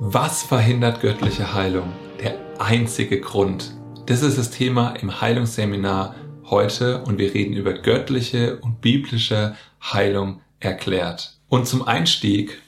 Was 0.00 0.44
verhindert 0.44 1.00
göttliche 1.00 1.54
Heilung? 1.54 1.92
Der 2.22 2.38
einzige 2.60 3.20
Grund. 3.20 3.74
Das 4.06 4.22
ist 4.22 4.38
das 4.38 4.52
Thema 4.52 4.90
im 4.90 5.20
Heilungsseminar 5.20 6.14
heute 6.44 7.02
und 7.02 7.18
wir 7.18 7.34
reden 7.34 7.54
über 7.54 7.72
göttliche 7.72 8.60
und 8.60 8.80
biblische 8.80 9.56
Heilung 9.82 10.40
erklärt. 10.60 11.40
Und 11.48 11.66
zum 11.66 11.82
Einstieg 11.82 12.62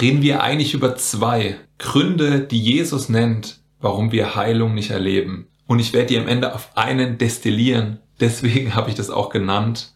reden 0.00 0.22
wir 0.22 0.44
eigentlich 0.44 0.72
über 0.72 0.94
zwei 0.94 1.56
Gründe, 1.78 2.42
die 2.42 2.60
Jesus 2.60 3.08
nennt, 3.08 3.58
warum 3.80 4.12
wir 4.12 4.36
Heilung 4.36 4.72
nicht 4.72 4.90
erleben. 4.90 5.48
Und 5.66 5.80
ich 5.80 5.92
werde 5.92 6.06
die 6.06 6.18
am 6.18 6.28
Ende 6.28 6.54
auf 6.54 6.76
einen 6.76 7.18
destillieren. 7.18 7.98
Deswegen 8.20 8.76
habe 8.76 8.88
ich 8.88 8.94
das 8.94 9.10
auch 9.10 9.30
genannt, 9.30 9.94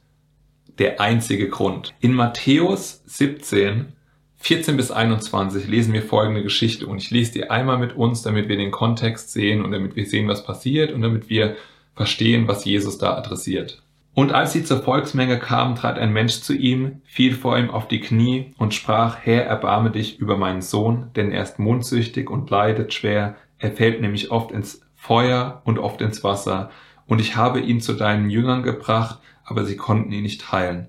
der 0.81 1.01
einzige 1.01 1.49
Grund. 1.49 1.95
In 2.01 2.13
Matthäus 2.13 3.03
17 3.07 3.93
14 4.39 4.77
bis 4.77 4.91
21 4.91 5.67
lesen 5.67 5.93
wir 5.93 6.03
folgende 6.03 6.43
Geschichte 6.43 6.87
und 6.87 6.99
ich 6.99 7.11
lese 7.11 7.33
die 7.33 7.51
einmal 7.51 7.79
mit 7.79 7.97
uns, 7.97 8.23
damit 8.23 8.49
wir 8.49 8.57
den 8.57 8.71
Kontext 8.71 9.33
sehen 9.33 9.65
und 9.65 9.73
damit 9.73 9.97
wir 9.97 10.07
sehen, 10.07 10.29
was 10.29 10.45
passiert 10.45 10.93
und 10.93 11.03
damit 11.03 11.29
wir 11.29 11.57
verstehen, 11.95 12.47
was 12.47 12.65
Jesus 12.65 12.99
da 12.99 13.17
adressiert. 13.17 13.83
Und 14.15 14.33
als 14.33 14.53
sie 14.53 14.65
zur 14.65 14.83
Volksmenge 14.83 15.39
kamen, 15.39 15.75
trat 15.75 15.99
ein 15.99 16.13
Mensch 16.13 16.41
zu 16.41 16.55
ihm, 16.55 17.03
fiel 17.05 17.35
vor 17.35 17.59
ihm 17.59 17.71
auf 17.71 17.87
die 17.87 18.01
Knie 18.01 18.55
und 18.57 18.73
sprach, 18.73 19.19
Herr, 19.21 19.45
erbarme 19.45 19.91
dich 19.91 20.19
über 20.19 20.39
meinen 20.39 20.63
Sohn, 20.63 21.11
denn 21.17 21.33
er 21.33 21.43
ist 21.43 21.59
mondsüchtig 21.59 22.31
und 22.31 22.49
leidet 22.49 22.95
schwer. 22.95 23.37
Er 23.59 23.73
fällt 23.73 24.01
nämlich 24.01 24.31
oft 24.31 24.53
ins 24.53 24.81
Feuer 24.95 25.61
und 25.65 25.79
oft 25.79 26.01
ins 26.01 26.25
Wasser. 26.25 26.71
Und 27.07 27.21
ich 27.21 27.37
habe 27.37 27.61
ihn 27.61 27.83
zu 27.83 27.93
deinen 27.93 28.31
Jüngern 28.31 28.63
gebracht, 28.63 29.19
aber 29.45 29.65
sie 29.65 29.77
konnten 29.77 30.13
ihn 30.13 30.23
nicht 30.23 30.51
heilen. 30.51 30.89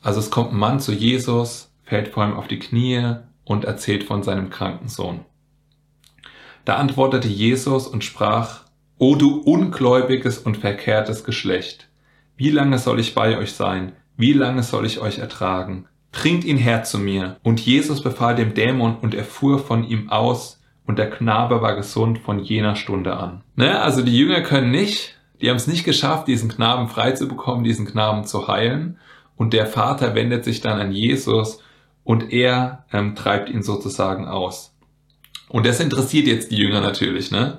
Also 0.00 0.20
es 0.20 0.30
kommt 0.30 0.52
ein 0.52 0.58
Mann 0.58 0.80
zu 0.80 0.92
Jesus, 0.92 1.69
fällt 1.90 2.08
vor 2.08 2.24
ihm 2.24 2.34
auf 2.34 2.46
die 2.46 2.60
Knie 2.60 3.16
und 3.44 3.64
erzählt 3.64 4.04
von 4.04 4.22
seinem 4.22 4.48
kranken 4.48 4.88
Sohn. 4.88 5.20
Da 6.64 6.76
antwortete 6.76 7.26
Jesus 7.26 7.88
und 7.88 8.04
sprach, 8.04 8.60
O 8.98 9.16
du 9.16 9.40
ungläubiges 9.40 10.38
und 10.38 10.56
verkehrtes 10.56 11.24
Geschlecht, 11.24 11.88
wie 12.36 12.50
lange 12.50 12.78
soll 12.78 13.00
ich 13.00 13.14
bei 13.14 13.36
euch 13.36 13.52
sein? 13.52 13.92
Wie 14.16 14.32
lange 14.32 14.62
soll 14.62 14.86
ich 14.86 15.00
euch 15.00 15.18
ertragen? 15.18 15.86
Bringt 16.12 16.44
ihn 16.44 16.58
her 16.58 16.84
zu 16.84 16.98
mir. 16.98 17.38
Und 17.42 17.58
Jesus 17.58 18.02
befahl 18.02 18.36
dem 18.36 18.54
Dämon 18.54 18.96
und 18.96 19.14
er 19.14 19.24
fuhr 19.24 19.58
von 19.58 19.82
ihm 19.82 20.10
aus 20.10 20.62
und 20.86 20.98
der 20.98 21.10
Knabe 21.10 21.60
war 21.60 21.74
gesund 21.74 22.20
von 22.20 22.38
jener 22.38 22.76
Stunde 22.76 23.16
an. 23.16 23.42
Ne? 23.56 23.80
Also 23.80 24.02
die 24.02 24.16
Jünger 24.16 24.42
können 24.42 24.70
nicht, 24.70 25.16
die 25.40 25.50
haben 25.50 25.56
es 25.56 25.66
nicht 25.66 25.84
geschafft, 25.84 26.28
diesen 26.28 26.50
Knaben 26.50 26.88
frei 26.88 27.12
zu 27.12 27.26
bekommen, 27.26 27.64
diesen 27.64 27.86
Knaben 27.86 28.24
zu 28.24 28.46
heilen. 28.46 28.98
Und 29.36 29.54
der 29.54 29.66
Vater 29.66 30.14
wendet 30.14 30.44
sich 30.44 30.60
dann 30.60 30.78
an 30.78 30.92
Jesus 30.92 31.60
und 32.10 32.32
er 32.32 32.86
ähm, 32.92 33.14
treibt 33.14 33.50
ihn 33.50 33.62
sozusagen 33.62 34.26
aus. 34.26 34.74
Und 35.48 35.64
das 35.64 35.78
interessiert 35.78 36.26
jetzt 36.26 36.50
die 36.50 36.56
Jünger 36.56 36.80
natürlich. 36.80 37.30
Ne? 37.30 37.58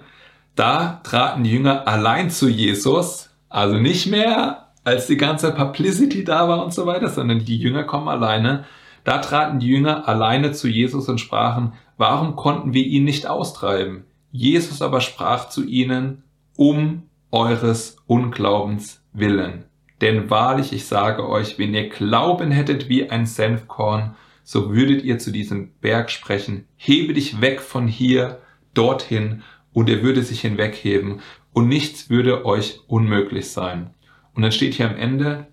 Da 0.58 1.00
traten 1.06 1.46
die 1.46 1.52
Jünger 1.52 1.88
allein 1.88 2.30
zu 2.30 2.50
Jesus, 2.50 3.30
also 3.48 3.78
nicht 3.78 4.08
mehr 4.08 4.74
als 4.84 5.08
die 5.08 5.16
ganze 5.16 5.54
Publicity 5.54 6.26
da 6.26 6.50
war 6.50 6.66
und 6.66 6.74
so 6.74 6.86
weiter, 6.86 7.08
sondern 7.08 7.46
die 7.46 7.60
Jünger 7.60 7.86
kommen 7.86 8.10
alleine. 8.10 8.66
Da 9.06 9.20
traten 9.20 9.60
die 9.60 9.68
Jünger 9.68 10.06
alleine 10.10 10.52
zu 10.52 10.68
Jesus 10.68 11.08
und 11.08 11.22
sprachen, 11.22 11.72
warum 11.96 12.36
konnten 12.36 12.74
wir 12.74 12.84
ihn 12.86 13.06
nicht 13.06 13.28
austreiben? 13.28 14.04
Jesus 14.34 14.82
aber 14.82 15.00
sprach 15.00 15.48
zu 15.48 15.64
ihnen, 15.64 16.24
um 16.58 17.04
eures 17.32 17.96
Unglaubens 18.06 19.02
willen. 19.14 19.64
Denn 20.02 20.30
wahrlich, 20.30 20.74
ich 20.74 20.88
sage 20.88 21.30
euch, 21.30 21.58
wenn 21.58 21.74
ihr 21.74 21.88
Glauben 21.88 22.52
hättet 22.52 22.90
wie 22.90 23.10
ein 23.10 23.26
Senfkorn, 23.26 24.16
so 24.52 24.76
würdet 24.76 25.06
ihr 25.06 25.18
zu 25.18 25.32
diesem 25.32 25.72
Berg 25.80 26.12
sprechen, 26.12 26.68
hebe 26.76 27.14
dich 27.14 27.40
weg 27.40 27.62
von 27.62 27.88
hier 27.88 28.42
dorthin, 28.74 29.44
und 29.72 29.90
er 29.90 30.04
würde 30.04 30.24
sich 30.24 30.42
hinwegheben, 30.42 31.22
und 31.54 31.70
nichts 31.70 32.10
würde 32.10 32.46
euch 32.46 32.82
unmöglich 32.88 33.52
sein. 33.52 33.92
Und 34.34 34.42
dann 34.42 34.52
steht 34.52 34.74
hier 34.74 34.90
am 34.90 34.98
Ende, 34.98 35.48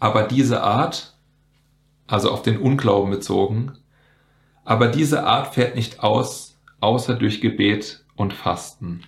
aber 0.00 0.22
diese 0.22 0.62
Art, 0.62 1.14
also 2.06 2.30
auf 2.30 2.40
den 2.40 2.56
Unglauben 2.56 3.10
bezogen, 3.10 3.72
aber 4.64 4.88
diese 4.88 5.24
Art 5.26 5.52
fährt 5.52 5.76
nicht 5.76 6.02
aus, 6.02 6.58
außer 6.80 7.16
durch 7.16 7.42
Gebet 7.42 8.06
und 8.16 8.32
Fasten. 8.32 9.02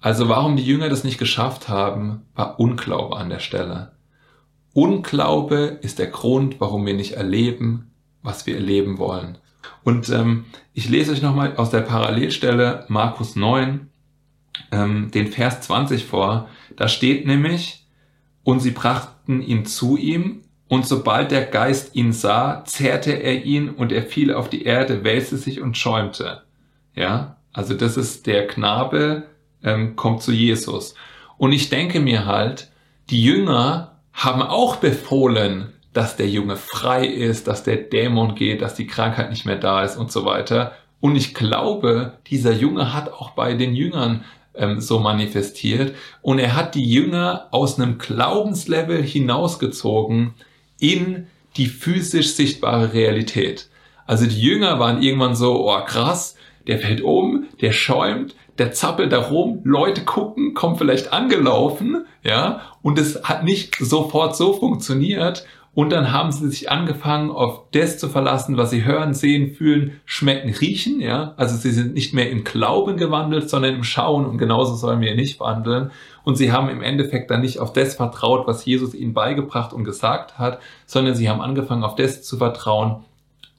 Also 0.00 0.28
warum 0.28 0.56
die 0.56 0.66
Jünger 0.66 0.90
das 0.90 1.02
nicht 1.02 1.16
geschafft 1.16 1.70
haben, 1.70 2.26
war 2.34 2.60
Unglaube 2.60 3.16
an 3.16 3.30
der 3.30 3.40
Stelle. 3.40 3.92
Unglaube 4.74 5.78
ist 5.80 5.98
der 5.98 6.08
Grund, 6.08 6.60
warum 6.60 6.84
wir 6.84 6.92
nicht 6.92 7.12
erleben, 7.12 7.90
was 8.24 8.46
wir 8.46 8.56
erleben 8.56 8.98
wollen. 8.98 9.38
Und 9.84 10.08
ähm, 10.08 10.46
ich 10.72 10.88
lese 10.88 11.12
euch 11.12 11.22
nochmal 11.22 11.56
aus 11.56 11.70
der 11.70 11.82
Parallelstelle 11.82 12.86
Markus 12.88 13.36
9 13.36 13.88
ähm, 14.72 15.10
den 15.12 15.28
Vers 15.28 15.60
20 15.60 16.04
vor. 16.04 16.48
Da 16.76 16.88
steht 16.88 17.26
nämlich, 17.26 17.86
und 18.42 18.60
sie 18.60 18.72
brachten 18.72 19.40
ihn 19.40 19.64
zu 19.66 19.96
ihm, 19.96 20.40
und 20.66 20.86
sobald 20.86 21.30
der 21.30 21.44
Geist 21.44 21.94
ihn 21.94 22.12
sah, 22.12 22.64
zerrte 22.64 23.12
er 23.12 23.44
ihn 23.44 23.68
und 23.68 23.92
er 23.92 24.02
fiel 24.02 24.32
auf 24.32 24.48
die 24.48 24.64
Erde, 24.64 25.04
wälzte 25.04 25.36
sich 25.36 25.60
und 25.60 25.76
schäumte. 25.76 26.42
Ja, 26.94 27.36
also 27.52 27.74
das 27.74 27.96
ist 27.96 28.26
der 28.26 28.46
Knabe, 28.46 29.24
ähm, 29.62 29.94
kommt 29.94 30.22
zu 30.22 30.32
Jesus. 30.32 30.94
Und 31.36 31.52
ich 31.52 31.68
denke 31.68 32.00
mir 32.00 32.24
halt, 32.24 32.70
die 33.10 33.22
Jünger 33.22 34.00
haben 34.12 34.42
auch 34.42 34.76
befohlen, 34.76 35.73
dass 35.94 36.16
der 36.16 36.28
Junge 36.28 36.56
frei 36.56 37.06
ist, 37.06 37.48
dass 37.48 37.62
der 37.62 37.76
Dämon 37.76 38.34
geht, 38.34 38.60
dass 38.60 38.74
die 38.74 38.86
Krankheit 38.86 39.30
nicht 39.30 39.46
mehr 39.46 39.56
da 39.56 39.82
ist 39.82 39.96
und 39.96 40.12
so 40.12 40.24
weiter. 40.26 40.72
Und 41.00 41.16
ich 41.16 41.34
glaube, 41.34 42.18
dieser 42.26 42.52
Junge 42.52 42.92
hat 42.92 43.12
auch 43.12 43.30
bei 43.30 43.54
den 43.54 43.74
Jüngern 43.74 44.24
ähm, 44.54 44.80
so 44.80 44.98
manifestiert 44.98 45.94
und 46.20 46.38
er 46.38 46.56
hat 46.56 46.74
die 46.74 46.84
Jünger 46.84 47.48
aus 47.52 47.78
einem 47.78 47.98
Glaubenslevel 47.98 49.02
hinausgezogen 49.02 50.34
in 50.80 51.28
die 51.56 51.66
physisch 51.66 52.34
sichtbare 52.34 52.92
Realität. 52.92 53.68
Also 54.06 54.26
die 54.26 54.40
Jünger 54.40 54.80
waren 54.80 55.02
irgendwann 55.02 55.36
so, 55.36 55.70
oh 55.70 55.84
krass, 55.84 56.36
der 56.66 56.78
fällt 56.78 57.02
um, 57.02 57.46
der 57.60 57.72
schäumt, 57.72 58.34
der 58.58 58.72
zappelt 58.72 59.12
da 59.12 59.18
rum, 59.18 59.60
Leute 59.64 60.04
gucken, 60.04 60.54
kommen 60.54 60.76
vielleicht 60.76 61.12
angelaufen, 61.12 62.06
ja, 62.22 62.62
und 62.82 62.98
es 62.98 63.22
hat 63.24 63.44
nicht 63.44 63.76
sofort 63.76 64.36
so 64.36 64.52
funktioniert 64.54 65.46
und 65.74 65.90
dann 65.90 66.12
haben 66.12 66.30
sie 66.30 66.48
sich 66.48 66.70
angefangen, 66.70 67.30
auf 67.30 67.62
das 67.72 67.98
zu 67.98 68.08
verlassen, 68.08 68.56
was 68.56 68.70
sie 68.70 68.84
hören, 68.84 69.12
sehen, 69.12 69.54
fühlen, 69.54 70.00
schmecken, 70.04 70.50
riechen. 70.50 71.00
Ja, 71.00 71.34
also 71.36 71.56
sie 71.56 71.72
sind 71.72 71.94
nicht 71.94 72.14
mehr 72.14 72.30
im 72.30 72.44
Glauben 72.44 72.96
gewandelt, 72.96 73.50
sondern 73.50 73.74
im 73.74 73.84
Schauen. 73.84 74.24
Und 74.24 74.38
genauso 74.38 74.76
sollen 74.76 75.00
wir 75.00 75.16
nicht 75.16 75.40
wandeln. 75.40 75.90
Und 76.22 76.36
sie 76.36 76.52
haben 76.52 76.68
im 76.68 76.80
Endeffekt 76.80 77.30
dann 77.30 77.40
nicht 77.40 77.58
auf 77.58 77.72
das 77.72 77.96
vertraut, 77.96 78.46
was 78.46 78.64
Jesus 78.64 78.94
ihnen 78.94 79.14
beigebracht 79.14 79.72
und 79.72 79.84
gesagt 79.84 80.38
hat, 80.38 80.60
sondern 80.86 81.16
sie 81.16 81.28
haben 81.28 81.40
angefangen, 81.40 81.82
auf 81.82 81.96
das 81.96 82.22
zu 82.22 82.36
vertrauen, 82.36 83.04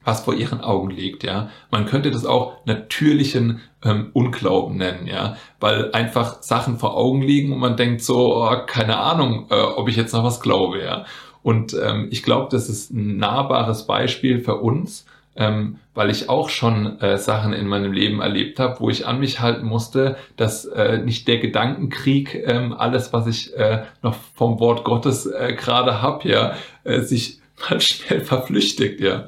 was 0.05 0.21
vor 0.21 0.35
ihren 0.35 0.61
Augen 0.61 0.91
liegt, 0.91 1.23
ja. 1.23 1.49
Man 1.71 1.87
könnte 1.87 2.11
das 2.11 2.25
auch 2.25 2.63
natürlichen 2.65 3.61
ähm, 3.83 4.11
Unglauben 4.13 4.77
nennen, 4.77 5.07
ja, 5.07 5.35
weil 5.59 5.91
einfach 5.93 6.43
Sachen 6.43 6.77
vor 6.77 6.95
Augen 6.95 7.23
liegen 7.23 7.51
und 7.51 7.59
man 7.59 7.75
denkt 7.75 8.03
so, 8.03 8.37
oh, 8.37 8.55
keine 8.67 8.97
Ahnung, 8.97 9.47
äh, 9.49 9.55
ob 9.55 9.89
ich 9.89 9.95
jetzt 9.95 10.13
noch 10.13 10.23
was 10.23 10.41
glaube, 10.41 10.81
ja. 10.81 11.05
Und 11.45 11.77
ähm, 11.79 12.07
ich 12.09 12.23
glaube, 12.23 12.47
das 12.49 12.69
ist 12.69 12.89
ein 12.89 13.17
nahbares 13.17 13.85
Beispiel 13.85 14.39
für 14.39 14.55
uns, 14.55 15.05
ähm, 15.35 15.77
weil 15.93 16.09
ich 16.09 16.27
auch 16.27 16.49
schon 16.49 16.99
äh, 17.01 17.19
Sachen 17.19 17.53
in 17.53 17.67
meinem 17.67 17.93
Leben 17.93 18.19
erlebt 18.19 18.59
habe, 18.59 18.79
wo 18.79 18.89
ich 18.89 19.05
an 19.05 19.19
mich 19.19 19.41
halten 19.41 19.67
musste, 19.67 20.17
dass 20.37 20.65
äh, 20.65 20.97
nicht 20.97 21.27
der 21.27 21.37
Gedankenkrieg, 21.37 22.33
ähm, 22.47 22.73
alles, 22.73 23.13
was 23.13 23.27
ich 23.27 23.55
äh, 23.55 23.83
noch 24.01 24.15
vom 24.33 24.59
Wort 24.59 24.83
Gottes 24.85 25.27
äh, 25.27 25.53
gerade 25.55 26.01
hab, 26.01 26.25
ja, 26.25 26.55
äh, 26.83 27.01
sich 27.01 27.41
mal 27.69 27.79
schnell 27.79 28.21
verflüchtigt, 28.21 28.99
ja. 28.99 29.27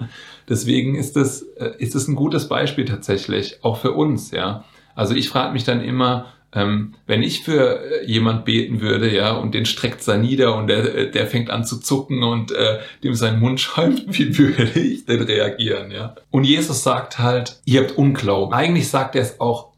Deswegen 0.49 0.95
ist 0.95 1.17
es 1.17 1.43
äh, 1.43 1.73
ist 1.77 1.93
es 1.93 2.07
ein 2.07 2.15
gutes 2.15 2.47
Beispiel 2.47 2.85
tatsächlich, 2.85 3.59
auch 3.61 3.77
für 3.77 3.91
uns, 3.91 4.31
ja. 4.31 4.63
Also 4.95 5.13
ich 5.13 5.29
frage 5.29 5.53
mich 5.53 5.65
dann 5.65 5.81
immer, 5.81 6.25
ähm, 6.57 6.95
wenn 7.05 7.21
ich 7.21 7.43
für 7.43 7.83
äh, 7.83 8.05
jemand 8.05 8.43
beten 8.43 8.81
würde, 8.81 9.13
ja, 9.13 9.33
und 9.33 9.53
den 9.53 9.65
streckt 9.67 10.07
er 10.07 10.17
nieder 10.17 10.55
und 10.55 10.67
der, 10.67 10.95
äh, 10.95 11.11
der 11.11 11.27
fängt 11.27 11.51
an 11.51 11.63
zu 11.63 11.79
zucken 11.79 12.23
und 12.23 12.51
äh, 12.51 12.79
dem 13.03 13.13
sein 13.13 13.39
Mund 13.39 13.59
schäumt, 13.61 14.05
wie 14.07 14.35
würde 14.37 14.79
ich 14.79 15.05
denn 15.05 15.21
reagieren, 15.21 15.91
ja? 15.91 16.15
Und 16.31 16.45
Jesus 16.45 16.81
sagt 16.81 17.19
halt, 17.19 17.61
ihr 17.65 17.81
habt 17.81 17.91
Unglauben. 17.97 18.55
Eigentlich 18.55 18.89
sagt 18.89 19.15
er 19.15 19.21
es 19.21 19.39
auch 19.39 19.73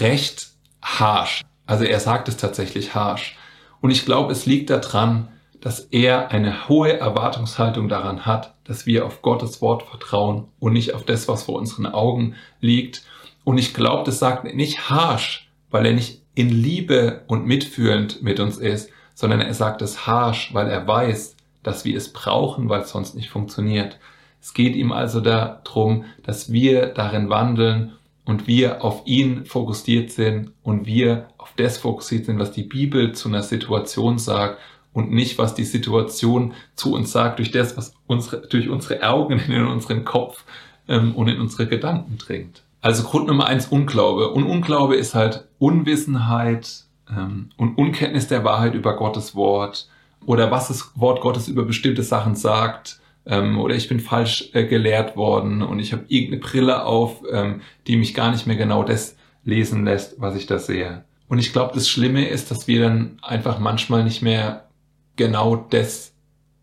recht 0.00 0.48
harsh. 0.82 1.42
Also 1.64 1.84
er 1.84 2.00
sagt 2.00 2.28
es 2.28 2.36
tatsächlich 2.36 2.94
harsh. 2.94 3.36
Und 3.80 3.90
ich 3.92 4.04
glaube, 4.04 4.32
es 4.32 4.46
liegt 4.46 4.70
daran, 4.70 5.28
dass 5.60 5.80
er 5.80 6.32
eine 6.32 6.68
hohe 6.68 6.98
Erwartungshaltung 6.98 7.88
daran 7.88 8.26
hat, 8.26 8.54
dass 8.64 8.84
wir 8.84 9.06
auf 9.06 9.22
Gottes 9.22 9.62
Wort 9.62 9.84
vertrauen 9.84 10.48
und 10.58 10.72
nicht 10.72 10.92
auf 10.92 11.04
das, 11.04 11.28
was 11.28 11.44
vor 11.44 11.56
unseren 11.56 11.86
Augen 11.86 12.34
liegt. 12.60 13.02
Und 13.44 13.58
ich 13.58 13.74
glaube, 13.74 14.02
das 14.04 14.18
sagt 14.18 14.52
nicht 14.54 14.90
harsh, 14.90 15.45
weil 15.76 15.84
er 15.84 15.92
nicht 15.92 16.22
in 16.34 16.48
Liebe 16.48 17.20
und 17.26 17.44
mitfühlend 17.44 18.22
mit 18.22 18.40
uns 18.40 18.56
ist, 18.56 18.88
sondern 19.14 19.42
er 19.42 19.52
sagt 19.52 19.82
es 19.82 20.06
harsh, 20.06 20.54
weil 20.54 20.68
er 20.68 20.88
weiß, 20.88 21.36
dass 21.62 21.84
wir 21.84 21.94
es 21.94 22.14
brauchen, 22.14 22.70
weil 22.70 22.80
es 22.80 22.88
sonst 22.88 23.14
nicht 23.14 23.28
funktioniert. 23.28 23.98
Es 24.40 24.54
geht 24.54 24.74
ihm 24.74 24.90
also 24.90 25.20
darum, 25.20 26.06
dass 26.22 26.50
wir 26.50 26.86
darin 26.86 27.28
wandeln 27.28 27.92
und 28.24 28.46
wir 28.46 28.82
auf 28.82 29.02
ihn 29.04 29.44
fokussiert 29.44 30.10
sind 30.12 30.50
und 30.62 30.86
wir 30.86 31.28
auf 31.36 31.52
das 31.58 31.76
fokussiert 31.76 32.24
sind, 32.24 32.38
was 32.38 32.52
die 32.52 32.62
Bibel 32.62 33.12
zu 33.12 33.28
einer 33.28 33.42
Situation 33.42 34.18
sagt 34.18 34.58
und 34.94 35.10
nicht, 35.10 35.36
was 35.36 35.54
die 35.54 35.64
Situation 35.64 36.54
zu 36.74 36.94
uns 36.94 37.12
sagt, 37.12 37.38
durch 37.38 37.50
das, 37.50 37.76
was 37.76 37.92
unsere, 38.06 38.48
durch 38.48 38.70
unsere 38.70 39.06
Augen 39.06 39.38
in 39.48 39.66
unseren 39.66 40.06
Kopf 40.06 40.42
ähm, 40.88 41.14
und 41.14 41.28
in 41.28 41.38
unsere 41.38 41.66
Gedanken 41.66 42.16
dringt. 42.16 42.62
Also 42.86 43.02
Grund 43.02 43.26
Nummer 43.26 43.48
eins, 43.48 43.66
Unglaube. 43.66 44.28
Und 44.28 44.44
Unglaube 44.44 44.94
ist 44.94 45.16
halt 45.16 45.48
Unwissenheit 45.58 46.84
ähm, 47.10 47.48
und 47.56 47.76
Unkenntnis 47.78 48.28
der 48.28 48.44
Wahrheit 48.44 48.74
über 48.74 48.94
Gottes 48.94 49.34
Wort 49.34 49.88
oder 50.24 50.52
was 50.52 50.68
das 50.68 50.92
Wort 50.94 51.20
Gottes 51.20 51.48
über 51.48 51.64
bestimmte 51.64 52.04
Sachen 52.04 52.36
sagt. 52.36 53.00
Ähm, 53.26 53.58
oder 53.58 53.74
ich 53.74 53.88
bin 53.88 53.98
falsch 53.98 54.50
äh, 54.52 54.66
gelehrt 54.66 55.16
worden 55.16 55.62
und 55.62 55.80
ich 55.80 55.92
habe 55.92 56.04
irgendeine 56.06 56.40
Brille 56.40 56.84
auf, 56.84 57.24
ähm, 57.28 57.60
die 57.88 57.96
mich 57.96 58.14
gar 58.14 58.30
nicht 58.30 58.46
mehr 58.46 58.54
genau 58.54 58.84
das 58.84 59.16
lesen 59.42 59.84
lässt, 59.84 60.20
was 60.20 60.36
ich 60.36 60.46
da 60.46 60.60
sehe. 60.60 61.02
Und 61.26 61.40
ich 61.40 61.52
glaube, 61.52 61.74
das 61.74 61.88
Schlimme 61.88 62.28
ist, 62.28 62.52
dass 62.52 62.68
wir 62.68 62.82
dann 62.84 63.18
einfach 63.20 63.58
manchmal 63.58 64.04
nicht 64.04 64.22
mehr 64.22 64.68
genau 65.16 65.56
das 65.56 66.12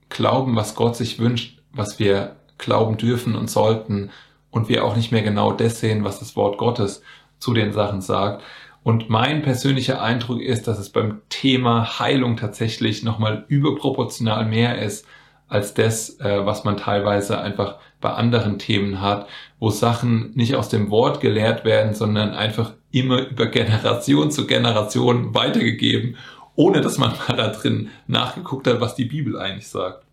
glauben, 0.07 0.55
was 0.55 0.75
Gott 0.75 0.95
sich 0.95 1.19
wünscht, 1.19 1.61
was 1.73 1.99
wir 1.99 2.37
glauben 2.57 2.95
dürfen 2.95 3.35
und 3.35 3.49
sollten 3.49 4.09
und 4.53 4.69
wir 4.69 4.85
auch 4.85 4.95
nicht 4.95 5.11
mehr 5.11 5.23
genau 5.23 5.51
das 5.51 5.79
sehen, 5.79 6.03
was 6.03 6.19
das 6.19 6.35
Wort 6.35 6.57
Gottes 6.57 7.01
zu 7.39 7.53
den 7.53 7.73
Sachen 7.73 8.01
sagt. 8.01 8.43
Und 8.83 9.09
mein 9.09 9.41
persönlicher 9.41 10.01
Eindruck 10.01 10.41
ist, 10.41 10.67
dass 10.67 10.77
es 10.77 10.89
beim 10.89 11.21
Thema 11.29 11.99
Heilung 11.99 12.37
tatsächlich 12.37 13.03
nochmal 13.03 13.45
überproportional 13.47 14.45
mehr 14.45 14.79
ist 14.79 15.05
als 15.47 15.73
das, 15.73 16.19
äh, 16.19 16.45
was 16.45 16.63
man 16.63 16.77
teilweise 16.77 17.39
einfach 17.39 17.77
bei 17.99 18.11
anderen 18.11 18.59
Themen 18.59 19.01
hat, 19.01 19.27
wo 19.59 19.69
Sachen 19.69 20.31
nicht 20.35 20.55
aus 20.55 20.69
dem 20.69 20.91
Wort 20.91 21.19
gelehrt 21.19 21.65
werden, 21.65 21.93
sondern 21.93 22.33
einfach 22.33 22.73
immer 22.91 23.27
über 23.27 23.47
Generation 23.47 24.29
zu 24.29 24.45
Generation 24.45 25.33
weitergegeben, 25.33 26.17
ohne 26.55 26.81
dass 26.81 26.99
man 26.99 27.13
mal 27.27 27.37
da 27.37 27.47
drin 27.47 27.89
nachgeguckt 28.05 28.67
hat, 28.67 28.81
was 28.81 28.95
die 28.95 29.05
Bibel 29.05 29.39
eigentlich 29.39 29.67
sagt. 29.67 30.05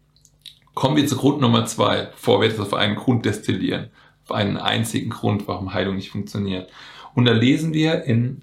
Kommen 0.75 0.97
wir 0.97 1.07
zu 1.07 1.17
Grund 1.17 1.41
Nummer 1.41 1.67
zwei, 1.67 2.09
bevor 2.13 2.41
wir 2.41 2.49
jetzt 2.49 2.61
auf 2.61 2.73
einen 2.73 2.97
Grund 2.97 3.27
destillieren, 3.27 3.91
einen 4.33 4.57
einzigen 4.57 5.11
Grund, 5.11 5.49
warum 5.49 5.75
Heilung 5.75 5.97
nicht 5.97 6.11
funktioniert. 6.11 6.71
Und 7.15 7.25
da 7.25 7.33
lesen 7.33 7.73
wir 7.73 8.05
in 8.05 8.43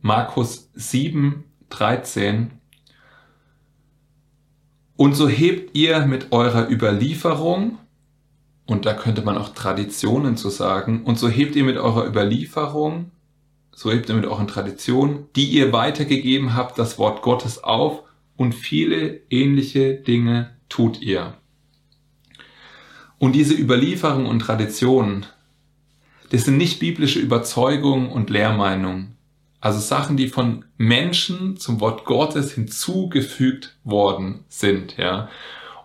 Markus 0.00 0.70
7, 0.74 1.44
13, 1.70 2.50
und 4.96 5.14
so 5.14 5.28
hebt 5.28 5.76
ihr 5.76 6.06
mit 6.06 6.32
eurer 6.32 6.70
Überlieferung, 6.70 7.78
und 8.66 8.86
da 8.86 8.94
könnte 8.94 9.22
man 9.22 9.36
auch 9.36 9.48
Traditionen 9.48 10.36
zu 10.36 10.48
sagen, 10.48 11.02
und 11.04 11.18
so 11.18 11.28
hebt 11.28 11.56
ihr 11.56 11.64
mit 11.64 11.76
eurer 11.76 12.06
Überlieferung, 12.06 13.10
so 13.74 13.90
hebt 13.90 14.08
ihr 14.08 14.14
mit 14.14 14.26
euren 14.26 14.46
Traditionen, 14.46 15.26
die 15.34 15.46
ihr 15.46 15.72
weitergegeben 15.72 16.54
habt, 16.54 16.78
das 16.78 16.98
Wort 16.98 17.22
Gottes 17.22 17.64
auf, 17.64 18.02
und 18.36 18.54
viele 18.54 19.20
ähnliche 19.30 19.94
Dinge 19.94 20.56
tut 20.68 21.00
ihr. 21.00 21.34
Und 23.22 23.34
diese 23.34 23.54
Überlieferung 23.54 24.26
und 24.26 24.40
Traditionen, 24.40 25.26
das 26.30 26.44
sind 26.44 26.56
nicht 26.56 26.80
biblische 26.80 27.20
Überzeugungen 27.20 28.10
und 28.10 28.30
Lehrmeinungen. 28.30 29.16
Also 29.60 29.78
Sachen, 29.78 30.16
die 30.16 30.26
von 30.26 30.64
Menschen 30.76 31.56
zum 31.56 31.80
Wort 31.80 32.04
Gottes 32.04 32.50
hinzugefügt 32.50 33.76
worden 33.84 34.40
sind, 34.48 34.96
ja. 34.96 35.28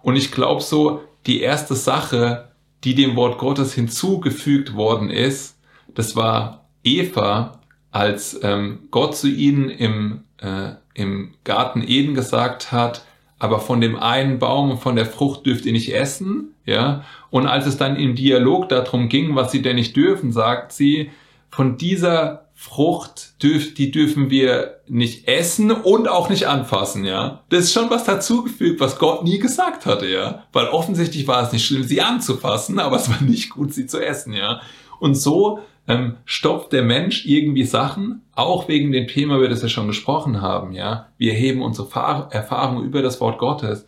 Und 0.01 0.15
ich 0.15 0.31
glaube 0.31 0.63
so, 0.63 1.03
die 1.27 1.41
erste 1.41 1.75
Sache, 1.75 2.47
die 2.83 2.95
dem 2.95 3.15
Wort 3.15 3.37
Gottes 3.37 3.71
hinzugefügt 3.71 4.73
worden 4.73 5.11
ist, 5.11 5.59
das 5.93 6.15
war 6.15 6.65
Eva, 6.83 7.61
als 7.91 8.39
ähm, 8.41 8.87
Gott 8.89 9.15
zu 9.15 9.27
ihnen 9.27 9.69
im, 9.69 10.23
äh, 10.39 10.71
im 10.95 11.35
Garten 11.43 11.83
Eden 11.87 12.15
gesagt 12.15 12.71
hat, 12.71 13.05
aber 13.37 13.59
von 13.59 13.79
dem 13.79 13.95
einen 13.95 14.39
Baum 14.39 14.71
und 14.71 14.79
von 14.79 14.95
der 14.95 15.05
Frucht 15.05 15.45
dürft 15.45 15.67
ihr 15.67 15.73
nicht 15.73 15.93
essen, 15.93 16.55
ja. 16.67 17.03
Und 17.31 17.47
als 17.47 17.65
es 17.65 17.77
dann 17.77 17.95
im 17.95 18.13
Dialog 18.13 18.69
darum 18.69 19.09
ging, 19.09 19.35
was 19.35 19.51
sie 19.51 19.63
denn 19.63 19.77
nicht 19.77 19.95
dürfen, 19.95 20.31
sagt 20.31 20.71
sie, 20.71 21.09
von 21.49 21.77
dieser 21.77 22.45
Frucht, 22.53 23.41
dürf, 23.41 23.73
die 23.73 23.91
dürfen 23.91 24.29
wir 24.29 24.81
nicht 24.87 25.27
essen 25.27 25.71
und 25.71 26.07
auch 26.07 26.29
nicht 26.29 26.47
anfassen, 26.47 27.05
ja. 27.05 27.43
Das 27.49 27.65
ist 27.65 27.73
schon 27.73 27.89
was 27.89 28.03
dazugefügt, 28.03 28.79
was 28.79 28.99
Gott 28.99 29.23
nie 29.23 29.39
gesagt 29.39 29.85
hatte, 29.85 30.07
ja. 30.07 30.43
Weil 30.53 30.67
offensichtlich 30.67 31.27
war 31.27 31.43
es 31.43 31.51
nicht 31.51 31.65
schlimm, 31.65 31.83
sie 31.83 32.01
anzufassen, 32.01 32.79
aber 32.79 32.97
es 32.97 33.09
war 33.09 33.21
nicht 33.21 33.51
gut, 33.51 33.73
sie 33.73 33.85
zu 33.85 34.03
essen, 34.03 34.33
ja. 34.33 34.61
Und 34.99 35.15
so 35.15 35.59
ähm, 35.87 36.17
stopft 36.25 36.73
der 36.73 36.83
Mensch 36.83 37.25
irgendwie 37.25 37.63
Sachen, 37.63 38.23
auch 38.33 38.67
wegen 38.67 38.91
dem 38.91 39.07
Thema, 39.07 39.37
über 39.37 39.49
das 39.49 39.61
wir 39.61 39.69
schon 39.69 39.87
gesprochen 39.87 40.41
haben, 40.41 40.73
ja. 40.73 41.09
Wir 41.17 41.33
heben 41.33 41.61
unsere 41.61 41.87
Erfahrung 42.31 42.83
über 42.83 43.01
das 43.01 43.21
Wort 43.21 43.37
Gottes. 43.37 43.85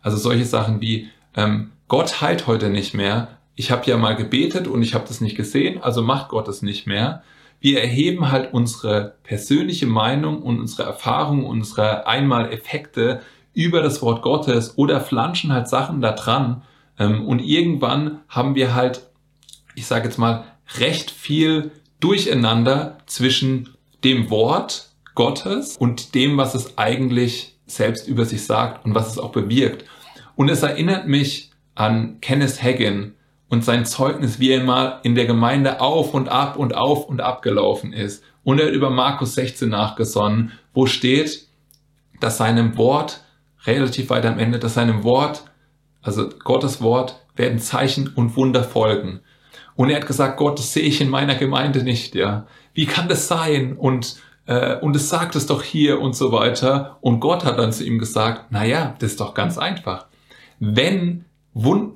Also 0.00 0.16
solche 0.16 0.44
Sachen 0.44 0.80
wie, 0.80 1.08
ähm, 1.36 1.72
Gott 1.88 2.20
heilt 2.20 2.46
heute 2.46 2.70
nicht 2.70 2.94
mehr. 2.94 3.38
Ich 3.54 3.70
habe 3.70 3.84
ja 3.86 3.96
mal 3.96 4.16
gebetet 4.16 4.66
und 4.66 4.82
ich 4.82 4.94
habe 4.94 5.04
das 5.06 5.20
nicht 5.20 5.36
gesehen, 5.36 5.82
also 5.82 6.02
macht 6.02 6.28
Gott 6.28 6.48
es 6.48 6.62
nicht 6.62 6.86
mehr 6.86 7.22
wir 7.62 7.80
erheben 7.80 8.30
halt 8.32 8.52
unsere 8.52 9.14
persönliche 9.22 9.86
Meinung 9.86 10.42
und 10.42 10.58
unsere 10.58 10.82
Erfahrung, 10.82 11.46
unsere 11.46 12.08
Einmal-Effekte 12.08 13.22
über 13.54 13.80
das 13.82 14.02
Wort 14.02 14.22
Gottes 14.22 14.76
oder 14.76 15.00
flanschen 15.00 15.52
halt 15.52 15.68
Sachen 15.68 16.00
da 16.00 16.10
dran. 16.10 16.62
Ähm, 16.98 17.24
und 17.24 17.38
irgendwann 17.38 18.18
haben 18.28 18.56
wir 18.56 18.74
halt, 18.74 19.06
ich 19.76 19.86
sage 19.86 20.08
jetzt 20.08 20.18
mal, 20.18 20.44
recht 20.78 21.12
viel 21.12 21.70
Durcheinander 22.00 22.98
zwischen 23.06 23.68
dem 24.02 24.28
Wort 24.28 24.88
Gottes 25.14 25.76
und 25.76 26.16
dem, 26.16 26.36
was 26.36 26.56
es 26.56 26.76
eigentlich 26.78 27.54
selbst 27.66 28.08
über 28.08 28.24
sich 28.24 28.44
sagt 28.44 28.84
und 28.84 28.96
was 28.96 29.08
es 29.08 29.18
auch 29.20 29.30
bewirkt. 29.30 29.84
Und 30.36 30.50
es 30.50 30.62
erinnert 30.62 31.06
mich 31.06 31.50
an 31.74 32.20
Kenneth 32.20 32.62
Hagin, 32.62 33.14
und 33.52 33.62
sein 33.62 33.84
Zeugnis, 33.84 34.40
wie 34.40 34.48
er 34.48 34.64
mal 34.64 35.00
in 35.02 35.14
der 35.14 35.26
Gemeinde 35.26 35.82
auf 35.82 36.14
und 36.14 36.30
ab 36.30 36.56
und 36.56 36.74
auf 36.74 37.04
und 37.04 37.20
ab 37.20 37.42
gelaufen 37.42 37.92
ist. 37.92 38.24
Und 38.44 38.58
er 38.58 38.68
hat 38.68 38.72
über 38.72 38.88
Markus 38.88 39.34
16 39.34 39.68
nachgesonnen, 39.68 40.52
wo 40.72 40.86
steht, 40.86 41.48
dass 42.18 42.38
seinem 42.38 42.78
Wort, 42.78 43.22
relativ 43.66 44.08
weit 44.08 44.24
am 44.24 44.38
Ende, 44.38 44.58
dass 44.58 44.72
seinem 44.72 45.04
Wort, 45.04 45.44
also 46.00 46.30
Gottes 46.30 46.80
Wort, 46.80 47.26
werden 47.36 47.58
Zeichen 47.58 48.08
und 48.08 48.36
Wunder 48.36 48.64
folgen. 48.64 49.20
Und 49.76 49.90
er 49.90 49.96
hat 49.96 50.06
gesagt, 50.06 50.38
Gott, 50.38 50.58
das 50.58 50.72
sehe 50.72 50.84
ich 50.84 51.02
in 51.02 51.10
meiner 51.10 51.34
Gemeinde 51.34 51.82
nicht, 51.82 52.14
ja. 52.14 52.46
Wie 52.72 52.86
kann 52.86 53.06
das 53.06 53.28
sein? 53.28 53.76
Und 53.76 54.16
äh, 54.46 54.76
und 54.76 54.96
es 54.96 55.10
sagt 55.10 55.36
es 55.36 55.44
doch 55.44 55.62
hier 55.62 56.00
und 56.00 56.16
so 56.16 56.32
weiter. 56.32 56.96
Und 57.02 57.20
Gott 57.20 57.44
hat 57.44 57.58
dann 57.58 57.70
zu 57.70 57.84
ihm 57.84 57.98
gesagt, 57.98 58.46
na 58.48 58.64
ja, 58.64 58.94
das 58.98 59.10
ist 59.10 59.20
doch 59.20 59.34
ganz 59.34 59.58
einfach. 59.58 60.06
Wenn 60.64 61.24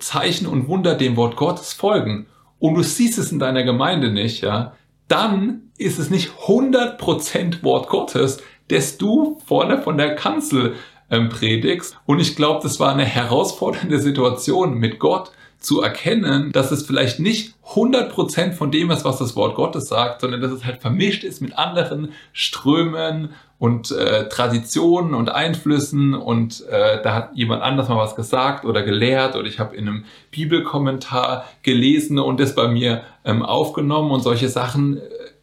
Zeichen 0.01 0.49
und 0.49 0.67
Wunder 0.67 0.97
dem 0.97 1.17
Wort 1.17 1.37
Gottes 1.37 1.73
folgen 1.73 2.27
und 2.59 2.75
du 2.75 2.83
siehst 2.83 3.17
es 3.17 3.31
in 3.31 3.39
deiner 3.39 3.63
Gemeinde 3.63 4.11
nicht, 4.11 4.43
ja, 4.43 4.73
dann 5.07 5.71
ist 5.79 6.01
es 6.01 6.11
nicht 6.11 6.31
100% 6.47 7.63
Wort 7.63 7.89
Gottes, 7.89 8.43
das 8.67 8.99
du 8.99 9.41
vorne 9.47 9.81
von 9.81 9.97
der 9.97 10.17
Kanzel 10.17 10.75
ähm, 11.13 11.29
predigst. 11.29 11.97
Und 12.07 12.19
ich 12.19 12.35
glaube, 12.35 12.59
das 12.61 12.81
war 12.81 12.93
eine 12.93 13.05
herausfordernde 13.05 14.01
Situation 14.01 14.75
mit 14.79 14.99
Gott, 14.99 15.31
zu 15.67 15.83
erkennen, 15.83 16.53
dass 16.53 16.71
es 16.71 16.87
vielleicht 16.87 17.19
nicht 17.19 17.55
100% 17.75 18.53
von 18.53 18.71
dem 18.71 18.93
ist, 18.93 19.05
was 19.05 19.19
das 19.19 19.35
Wort 19.35 19.57
Gottes 19.57 19.89
sagt, 19.89 20.21
sondern 20.21 20.41
dass 20.41 20.53
es 20.53 20.65
halt 20.65 20.81
vermischt 20.81 21.25
ist 21.25 21.43
mit 21.43 21.59
anderen 21.59 22.13
Strömen 22.33 23.31
und 23.59 23.91
äh, 23.91 24.29
Traditionen 24.29 25.13
und 25.13 25.29
Einflüssen 25.29 26.15
und 26.15 26.65
äh, 26.69 27.03
da 27.03 27.15
hat 27.15 27.31
jemand 27.35 27.63
anders 27.63 27.89
mal 27.89 27.97
was 27.97 28.15
gesagt 28.15 28.65
oder 28.65 28.85
gelehrt 28.85 29.35
oder 29.35 29.49
ich 29.49 29.59
habe 29.59 29.75
in 29.75 29.89
einem 29.89 30.05
Bibelkommentar 30.31 31.45
gelesen 31.65 32.21
und 32.21 32.39
das 32.39 32.55
bei 32.55 32.69
mir 32.69 33.03
ähm, 33.25 33.43
aufgenommen 33.43 34.13
und 34.13 34.21
solche 34.21 34.49
Sachen, 34.49 34.99
äh, 34.99 35.01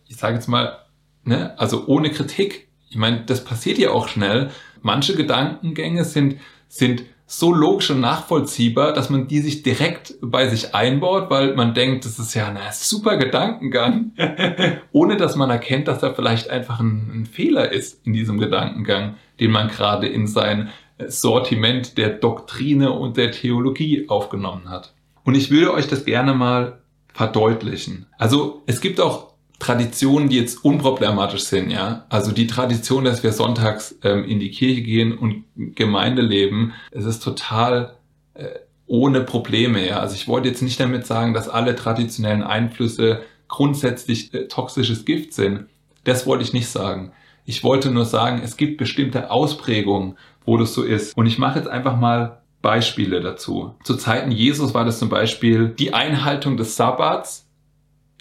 ich 0.08 0.15
sage 0.15 0.36
jetzt 0.36 0.48
mal, 0.48 0.77
ne, 1.25 1.53
also 1.60 1.84
ohne 1.88 2.12
Kritik. 2.12 2.70
Ich 2.89 2.96
meine, 2.96 3.24
das 3.25 3.44
passiert 3.44 3.77
ja 3.77 3.89
auch 3.89 4.08
schnell. 4.08 4.51
Manche 4.82 5.15
Gedankengänge 5.15 6.06
sind, 6.06 6.39
sind 6.70 7.03
so 7.39 7.53
logisch 7.53 7.89
und 7.89 7.99
nachvollziehbar, 7.99 8.93
dass 8.93 9.09
man 9.09 9.27
die 9.27 9.39
sich 9.39 9.63
direkt 9.63 10.15
bei 10.21 10.47
sich 10.47 10.75
einbaut, 10.75 11.29
weil 11.29 11.55
man 11.55 11.73
denkt, 11.73 12.05
das 12.05 12.19
ist 12.19 12.33
ja 12.33 12.47
ein 12.47 12.57
super 12.71 13.17
Gedankengang, 13.17 14.11
ohne 14.91 15.17
dass 15.17 15.35
man 15.35 15.49
erkennt, 15.49 15.87
dass 15.87 15.99
da 15.99 16.13
vielleicht 16.13 16.49
einfach 16.49 16.79
ein, 16.79 17.11
ein, 17.13 17.25
Fehler 17.25 17.71
ist 17.71 18.05
in 18.05 18.13
diesem 18.13 18.37
Gedankengang, 18.39 19.15
den 19.39 19.51
man 19.51 19.67
gerade 19.67 20.07
in 20.07 20.27
sein 20.27 20.69
Sortiment 21.07 21.97
der 21.97 22.09
Doktrine 22.09 22.91
und 22.91 23.17
der 23.17 23.31
Theologie 23.31 24.05
aufgenommen 24.09 24.69
hat. 24.69 24.93
Und 25.23 25.35
ich 25.35 25.49
würde 25.49 25.73
euch 25.73 25.87
das 25.87 26.05
gerne 26.05 26.33
mal 26.33 26.81
verdeutlichen. 27.13 28.05
Also 28.17 28.61
es 28.67 28.79
gibt 28.79 29.01
auch 29.01 29.32
Traditionen, 29.63 30.27
die 30.27 30.36
jetzt 30.36 30.65
unproblematisch 30.65 31.43
sind, 31.43 31.70
ja. 31.70 32.05
Also 32.10 32.34
die 32.34 32.48
Tradition, 32.48 33.05
dass 33.05 33.24
wir 33.24 33.32
sonntags 33.32 33.96
ähm, 34.03 34.25
in 34.25 34.41
die 34.41 34.51
Kirche 34.51 34.82
gehen 34.82 35.17
und 35.17 35.46
Gemeinde 35.55 36.22
leben, 36.22 36.74
es 36.91 37.05
ist 37.05 37.24
total 37.24 37.96
äh, 38.34 38.50
ohne 38.88 39.22
Probleme. 39.22 39.88
Ja. 39.88 40.00
Also 40.00 40.15
ich 40.15 40.27
wollte 40.27 40.50
jetzt 40.50 40.62
nicht 40.62 40.82
damit 40.82 41.08
sagen, 41.08 41.34
dass 41.34 41.48
alle 41.48 41.77
traditionellen 41.77 42.43
Einflüsse 42.43 43.22
grundsätzlich 43.48 44.34
äh, 44.34 44.50
toxisches 44.50 45.05
Gift 45.05 45.34
sind. 45.34 45.67
Das 46.03 46.27
wollte 46.27 46.43
ich 46.43 46.51
nicht 46.51 46.67
sagen. 46.67 47.13
Ich 47.46 47.63
wollte 47.63 47.89
nur 47.89 48.03
sagen, 48.03 48.41
es 48.43 48.58
gibt 48.58 48.77
bestimmte 48.77 49.32
Ausprägungen, 49.32 50.17
wo 50.46 50.58
das 50.58 50.74
so 50.74 50.84
ist. 50.84 51.15
Und 51.15 51.25
ich 51.25 51.38
mache 51.38 51.60
jetzt 51.60 51.70
einfach 51.70 51.98
mal 51.98 52.41
Beispiele 52.62 53.22
dazu. 53.22 53.75
Zu 53.86 53.96
Zeiten 53.96 54.32
Jesus 54.32 54.74
war 54.74 54.84
das 54.84 55.00
zum 55.00 55.08
Beispiel 55.08 55.70
die 55.70 55.93
Einhaltung 55.93 56.58
des 56.58 56.75
Sabbats 56.75 57.42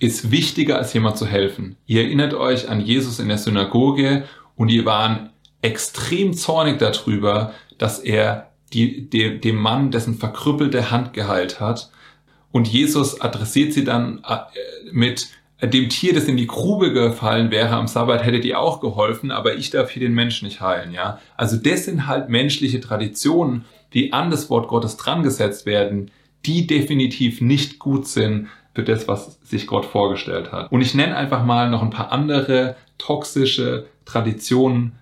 ist 0.03 0.33
wichtiger, 0.33 0.79
als 0.79 0.93
jemand 0.93 1.17
zu 1.17 1.27
helfen. 1.27 1.77
Ihr 1.87 2.03
erinnert 2.03 2.35
euch 2.35 2.69
an 2.69 2.81
Jesus 2.81 3.21
in 3.21 3.29
der 3.29 3.39
Synagoge 3.39 4.25
und 4.57 4.67
die 4.67 4.85
waren 4.85 5.31
extrem 5.63 6.35
zornig 6.35 6.81
darüber, 6.81 7.55
dass 7.79 8.01
er 8.01 8.51
die, 8.73 9.09
die, 9.09 9.41
dem 9.41 9.55
Mann 9.57 9.93
dessen 9.93 10.17
verkrüppelte 10.17 10.91
Hand 10.91 11.13
geheilt 11.13 11.61
hat. 11.61 11.93
Und 12.51 12.67
Jesus 12.67 13.21
adressiert 13.21 13.73
sie 13.73 13.85
dann 13.85 14.25
äh, 14.29 14.39
mit, 14.91 15.29
dem 15.63 15.89
Tier, 15.89 16.13
das 16.13 16.25
in 16.25 16.37
die 16.37 16.49
Grube 16.49 16.93
gefallen 16.93 17.53
wäre 17.53 17.77
am 17.77 17.87
Sabbat, 17.87 18.25
hätte 18.25 18.41
dir 18.41 18.59
auch 18.59 18.81
geholfen, 18.81 19.31
aber 19.31 19.55
ich 19.55 19.71
darf 19.71 19.93
hier 19.93 20.03
den 20.03 20.15
Menschen 20.15 20.49
nicht 20.49 20.61
heilen, 20.61 20.93
ja. 20.93 21.21
Also 21.37 21.57
das 21.57 21.85
sind 21.85 22.09
halt 22.09 22.29
menschliche 22.29 22.81
Traditionen, 22.81 23.65
die 23.95 24.13
an 24.13 24.33
das 24.33 24.51
Wort 24.51 24.67
Gottes 24.67 24.97
drangesetzt 24.97 25.65
werden, 25.65 26.11
die 26.45 26.67
definitiv 26.67 27.41
nicht 27.41 27.79
gut 27.79 28.09
sind 28.09 28.49
für 28.75 28.83
das, 28.83 29.09
was 29.09 29.39
sich 29.43 29.67
Gott 29.67 29.85
vorgestellt 29.85 30.53
hat. 30.53 30.73
Und 30.73 30.81
ich 30.81 30.95
nenne 30.95 31.17
einfach 31.17 31.45
mal 31.45 31.69
noch 31.69 31.83
ein 31.83 31.91
paar 31.91 32.13
andere 32.13 32.77
toxische 32.99 33.87
Traditionen, 34.05 34.93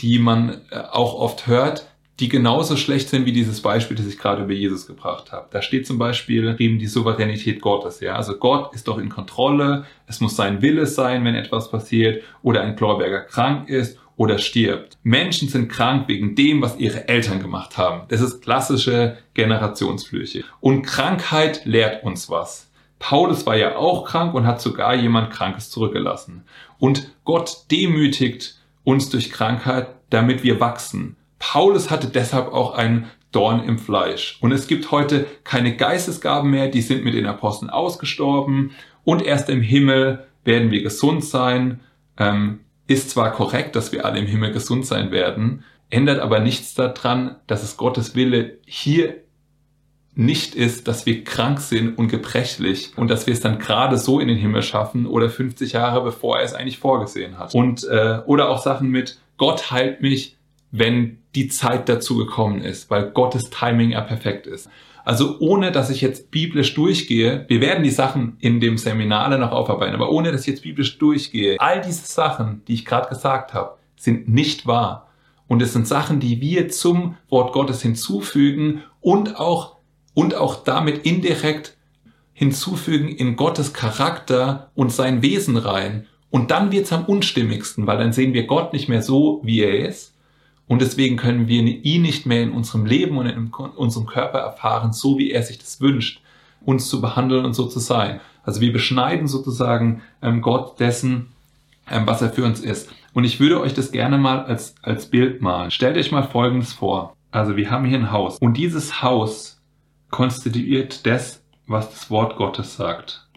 die 0.00 0.18
man 0.18 0.60
äh, 0.70 0.78
auch 0.90 1.14
oft 1.14 1.46
hört, 1.46 1.86
die 2.20 2.28
genauso 2.28 2.76
schlecht 2.76 3.10
sind 3.10 3.26
wie 3.26 3.32
dieses 3.32 3.60
Beispiel, 3.60 3.96
das 3.96 4.06
ich 4.06 4.18
gerade 4.18 4.44
über 4.44 4.52
Jesus 4.52 4.86
gebracht 4.86 5.32
habe. 5.32 5.48
Da 5.50 5.60
steht 5.60 5.86
zum 5.86 5.98
Beispiel 5.98 6.56
eben 6.58 6.78
die 6.78 6.86
Souveränität 6.86 7.60
Gottes. 7.60 8.00
Ja, 8.00 8.16
also 8.16 8.38
Gott 8.38 8.74
ist 8.74 8.88
doch 8.88 8.98
in 8.98 9.10
Kontrolle. 9.10 9.84
Es 10.06 10.20
muss 10.20 10.34
sein 10.34 10.62
Wille 10.62 10.86
sein, 10.86 11.24
wenn 11.24 11.34
etwas 11.34 11.70
passiert 11.70 12.22
oder 12.42 12.62
ein 12.62 12.76
Gläubiger 12.76 13.20
krank 13.20 13.68
ist 13.68 13.98
oder 14.16 14.38
stirbt. 14.38 14.96
Menschen 15.02 15.48
sind 15.48 15.68
krank 15.68 16.08
wegen 16.08 16.34
dem, 16.34 16.62
was 16.62 16.78
ihre 16.78 17.06
Eltern 17.06 17.40
gemacht 17.40 17.76
haben. 17.76 18.02
Das 18.08 18.22
ist 18.22 18.40
klassische 18.40 19.18
Generationsflüche. 19.34 20.44
Und 20.60 20.82
Krankheit 20.82 21.66
lehrt 21.66 22.02
uns 22.02 22.30
was. 22.30 22.70
Paulus 22.98 23.46
war 23.46 23.56
ja 23.56 23.76
auch 23.76 24.04
krank 24.04 24.34
und 24.34 24.46
hat 24.46 24.60
sogar 24.60 24.94
jemand 24.94 25.30
Krankes 25.30 25.70
zurückgelassen. 25.70 26.44
Und 26.78 27.10
Gott 27.24 27.66
demütigt 27.70 28.56
uns 28.84 29.10
durch 29.10 29.30
Krankheit, 29.30 29.88
damit 30.10 30.42
wir 30.42 30.60
wachsen. 30.60 31.16
Paulus 31.38 31.90
hatte 31.90 32.08
deshalb 32.08 32.52
auch 32.52 32.74
einen 32.74 33.10
Dorn 33.32 33.64
im 33.64 33.78
Fleisch. 33.78 34.38
Und 34.40 34.52
es 34.52 34.66
gibt 34.66 34.90
heute 34.90 35.26
keine 35.44 35.76
Geistesgaben 35.76 36.50
mehr, 36.50 36.68
die 36.68 36.80
sind 36.80 37.04
mit 37.04 37.14
den 37.14 37.26
Aposteln 37.26 37.70
ausgestorben. 37.70 38.72
Und 39.04 39.22
erst 39.22 39.50
im 39.50 39.60
Himmel 39.60 40.26
werden 40.44 40.70
wir 40.70 40.82
gesund 40.82 41.24
sein. 41.24 41.80
Ähm, 42.18 42.60
ist 42.86 43.10
zwar 43.10 43.32
korrekt, 43.32 43.76
dass 43.76 43.92
wir 43.92 44.04
alle 44.04 44.18
im 44.18 44.26
Himmel 44.26 44.52
gesund 44.52 44.86
sein 44.86 45.10
werden, 45.10 45.64
ändert 45.90 46.20
aber 46.20 46.40
nichts 46.40 46.74
daran, 46.74 47.36
dass 47.46 47.62
es 47.62 47.76
Gottes 47.76 48.14
Wille 48.14 48.58
hier 48.64 49.22
nicht 50.16 50.54
ist, 50.54 50.88
dass 50.88 51.04
wir 51.04 51.24
krank 51.24 51.60
sind 51.60 51.98
und 51.98 52.08
gebrechlich 52.08 52.92
und 52.96 53.10
dass 53.10 53.26
wir 53.26 53.34
es 53.34 53.40
dann 53.40 53.58
gerade 53.58 53.98
so 53.98 54.18
in 54.18 54.28
den 54.28 54.38
Himmel 54.38 54.62
schaffen 54.62 55.06
oder 55.06 55.28
50 55.28 55.72
Jahre 55.72 56.02
bevor 56.02 56.38
er 56.38 56.44
es 56.44 56.54
eigentlich 56.54 56.78
vorgesehen 56.78 57.38
hat. 57.38 57.54
Und 57.54 57.84
äh, 57.84 58.20
oder 58.24 58.48
auch 58.48 58.62
Sachen 58.62 58.88
mit 58.88 59.18
Gott 59.36 59.70
heilt 59.70 60.00
mich, 60.00 60.36
wenn 60.70 61.18
die 61.34 61.48
Zeit 61.48 61.88
dazu 61.88 62.16
gekommen 62.16 62.62
ist, 62.62 62.90
weil 62.90 63.10
Gottes 63.10 63.50
Timing 63.50 63.90
ja 63.90 64.00
perfekt 64.00 64.46
ist. 64.46 64.70
Also 65.04 65.38
ohne, 65.38 65.70
dass 65.70 65.90
ich 65.90 66.00
jetzt 66.00 66.30
biblisch 66.30 66.74
durchgehe, 66.74 67.44
wir 67.46 67.60
werden 67.60 67.84
die 67.84 67.90
Sachen 67.90 68.38
in 68.40 68.58
dem 68.58 68.78
Seminar 68.78 69.28
noch 69.36 69.52
aufarbeiten, 69.52 69.94
aber 69.94 70.10
ohne, 70.10 70.32
dass 70.32 70.40
ich 70.40 70.46
jetzt 70.48 70.62
biblisch 70.62 70.98
durchgehe, 70.98 71.60
all 71.60 71.80
diese 71.80 72.06
Sachen, 72.06 72.62
die 72.66 72.74
ich 72.74 72.84
gerade 72.84 73.08
gesagt 73.08 73.54
habe, 73.54 73.76
sind 73.96 74.28
nicht 74.28 74.66
wahr. 74.66 75.06
Und 75.46 75.62
es 75.62 75.74
sind 75.74 75.86
Sachen, 75.86 76.18
die 76.18 76.40
wir 76.40 76.70
zum 76.70 77.16
Wort 77.28 77.52
Gottes 77.52 77.82
hinzufügen 77.82 78.82
und 79.00 79.38
auch, 79.38 79.75
und 80.16 80.34
auch 80.34 80.64
damit 80.64 81.06
indirekt 81.06 81.76
hinzufügen 82.32 83.08
in 83.08 83.36
Gottes 83.36 83.72
Charakter 83.72 84.70
und 84.74 84.90
sein 84.90 85.22
Wesen 85.22 85.56
rein. 85.56 86.06
Und 86.30 86.50
dann 86.50 86.72
wird's 86.72 86.92
am 86.92 87.04
unstimmigsten, 87.04 87.86
weil 87.86 87.98
dann 87.98 88.12
sehen 88.12 88.34
wir 88.34 88.46
Gott 88.48 88.72
nicht 88.72 88.88
mehr 88.88 89.02
so, 89.02 89.40
wie 89.44 89.60
er 89.60 89.88
ist, 89.88 90.16
und 90.68 90.82
deswegen 90.82 91.16
können 91.16 91.46
wir 91.46 91.62
ihn 91.62 92.02
nicht 92.02 92.26
mehr 92.26 92.42
in 92.42 92.52
unserem 92.52 92.86
Leben 92.86 93.18
und 93.18 93.26
in 93.26 93.52
unserem 93.52 94.06
Körper 94.06 94.38
erfahren, 94.38 94.92
so 94.92 95.18
wie 95.18 95.30
er 95.30 95.42
sich 95.42 95.58
das 95.58 95.80
wünscht, 95.80 96.20
uns 96.64 96.88
zu 96.88 97.00
behandeln 97.00 97.44
und 97.44 97.54
so 97.54 97.66
zu 97.66 97.78
sein. 97.78 98.20
Also 98.42 98.60
wir 98.60 98.72
beschneiden 98.72 99.28
sozusagen 99.28 100.02
ähm, 100.22 100.42
Gott 100.42 100.80
dessen, 100.80 101.28
ähm, 101.88 102.02
was 102.06 102.20
er 102.20 102.30
für 102.30 102.44
uns 102.44 102.60
ist. 102.60 102.90
Und 103.12 103.24
ich 103.24 103.38
würde 103.38 103.60
euch 103.60 103.74
das 103.74 103.92
gerne 103.92 104.18
mal 104.18 104.44
als, 104.44 104.74
als 104.82 105.06
Bild 105.06 105.40
malen. 105.40 105.70
Stellt 105.70 105.96
euch 105.96 106.10
mal 106.10 106.24
Folgendes 106.24 106.72
vor. 106.72 107.16
Also 107.30 107.56
wir 107.56 107.70
haben 107.70 107.84
hier 107.84 107.98
ein 107.98 108.10
Haus. 108.10 108.38
Und 108.38 108.56
dieses 108.56 109.02
Haus 109.02 109.55
konstituiert 110.10 111.06
das, 111.06 111.42
was 111.66 111.90
das 111.90 112.10
Wort 112.10 112.36
Gottes 112.36 112.76
sagt. 112.76 113.28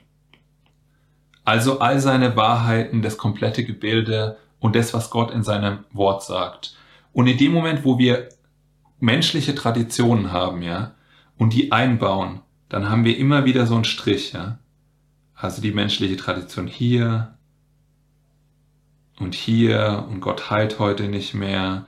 Also 1.43 1.79
all 1.79 1.99
seine 1.99 2.35
Wahrheiten, 2.35 3.01
das 3.01 3.17
komplette 3.17 3.65
Gebilde 3.65 4.37
und 4.59 4.75
das, 4.75 4.93
was 4.93 5.09
Gott 5.09 5.31
in 5.31 5.43
seinem 5.43 5.85
Wort 5.91 6.23
sagt. 6.23 6.75
Und 7.11 7.27
in 7.27 7.37
dem 7.37 7.53
Moment, 7.53 7.83
wo 7.83 7.97
wir 7.97 8.29
menschliche 8.99 9.55
Traditionen 9.55 10.31
haben, 10.31 10.61
ja, 10.61 10.93
und 11.37 11.53
die 11.53 11.71
einbauen, 11.71 12.41
dann 12.67 12.89
haben 12.89 13.05
wir 13.05 13.17
immer 13.17 13.45
wieder 13.45 13.65
so 13.65 13.75
einen 13.75 13.85
Strich, 13.85 14.33
ja. 14.33 14.59
Also 15.33 15.61
die 15.61 15.71
menschliche 15.71 16.17
Tradition 16.17 16.67
hier 16.67 17.33
und 19.17 19.33
hier 19.33 20.05
und 20.09 20.19
Gott 20.19 20.51
heilt 20.51 20.79
heute 20.79 21.07
nicht 21.07 21.33
mehr 21.33 21.85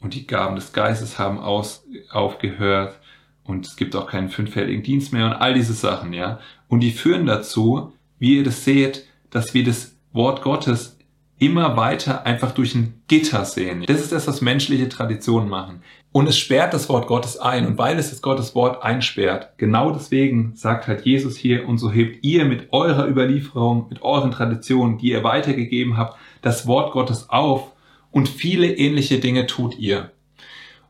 und 0.00 0.14
die 0.14 0.26
Gaben 0.26 0.56
des 0.56 0.72
Geistes 0.72 1.18
haben 1.18 1.38
aus, 1.38 1.84
aufgehört 2.10 2.98
und 3.46 3.66
es 3.66 3.76
gibt 3.76 3.94
auch 3.96 4.06
keinen 4.06 4.28
fünffältigen 4.28 4.82
Dienst 4.82 5.12
mehr 5.12 5.26
und 5.26 5.32
all 5.32 5.54
diese 5.54 5.74
Sachen, 5.74 6.12
ja. 6.12 6.40
Und 6.68 6.80
die 6.80 6.90
führen 6.90 7.26
dazu, 7.26 7.92
wie 8.18 8.36
ihr 8.36 8.44
das 8.44 8.64
seht, 8.64 9.06
dass 9.30 9.54
wir 9.54 9.64
das 9.64 9.96
Wort 10.12 10.42
Gottes 10.42 10.96
immer 11.38 11.76
weiter 11.76 12.24
einfach 12.24 12.52
durch 12.52 12.74
ein 12.74 13.02
Gitter 13.08 13.44
sehen. 13.44 13.84
Das 13.86 14.00
ist 14.00 14.12
das, 14.12 14.26
was 14.26 14.40
menschliche 14.40 14.88
Traditionen 14.88 15.48
machen. 15.48 15.82
Und 16.12 16.26
es 16.28 16.38
sperrt 16.38 16.72
das 16.72 16.88
Wort 16.88 17.06
Gottes 17.08 17.38
ein. 17.38 17.66
Und 17.66 17.76
weil 17.76 17.98
es 17.98 18.08
das 18.08 18.22
Gottes 18.22 18.54
Wort 18.54 18.82
einsperrt, 18.82 19.50
genau 19.58 19.90
deswegen 19.90 20.52
sagt 20.54 20.86
halt 20.86 21.04
Jesus 21.04 21.36
hier, 21.36 21.68
und 21.68 21.76
so 21.76 21.90
hebt 21.90 22.24
ihr 22.24 22.46
mit 22.46 22.72
eurer 22.72 23.06
Überlieferung, 23.06 23.88
mit 23.90 24.00
euren 24.00 24.30
Traditionen, 24.30 24.96
die 24.96 25.10
ihr 25.10 25.24
weitergegeben 25.24 25.98
habt, 25.98 26.18
das 26.40 26.66
Wort 26.66 26.92
Gottes 26.92 27.28
auf 27.28 27.72
und 28.10 28.30
viele 28.30 28.74
ähnliche 28.74 29.18
Dinge 29.18 29.46
tut 29.46 29.78
ihr. 29.78 30.10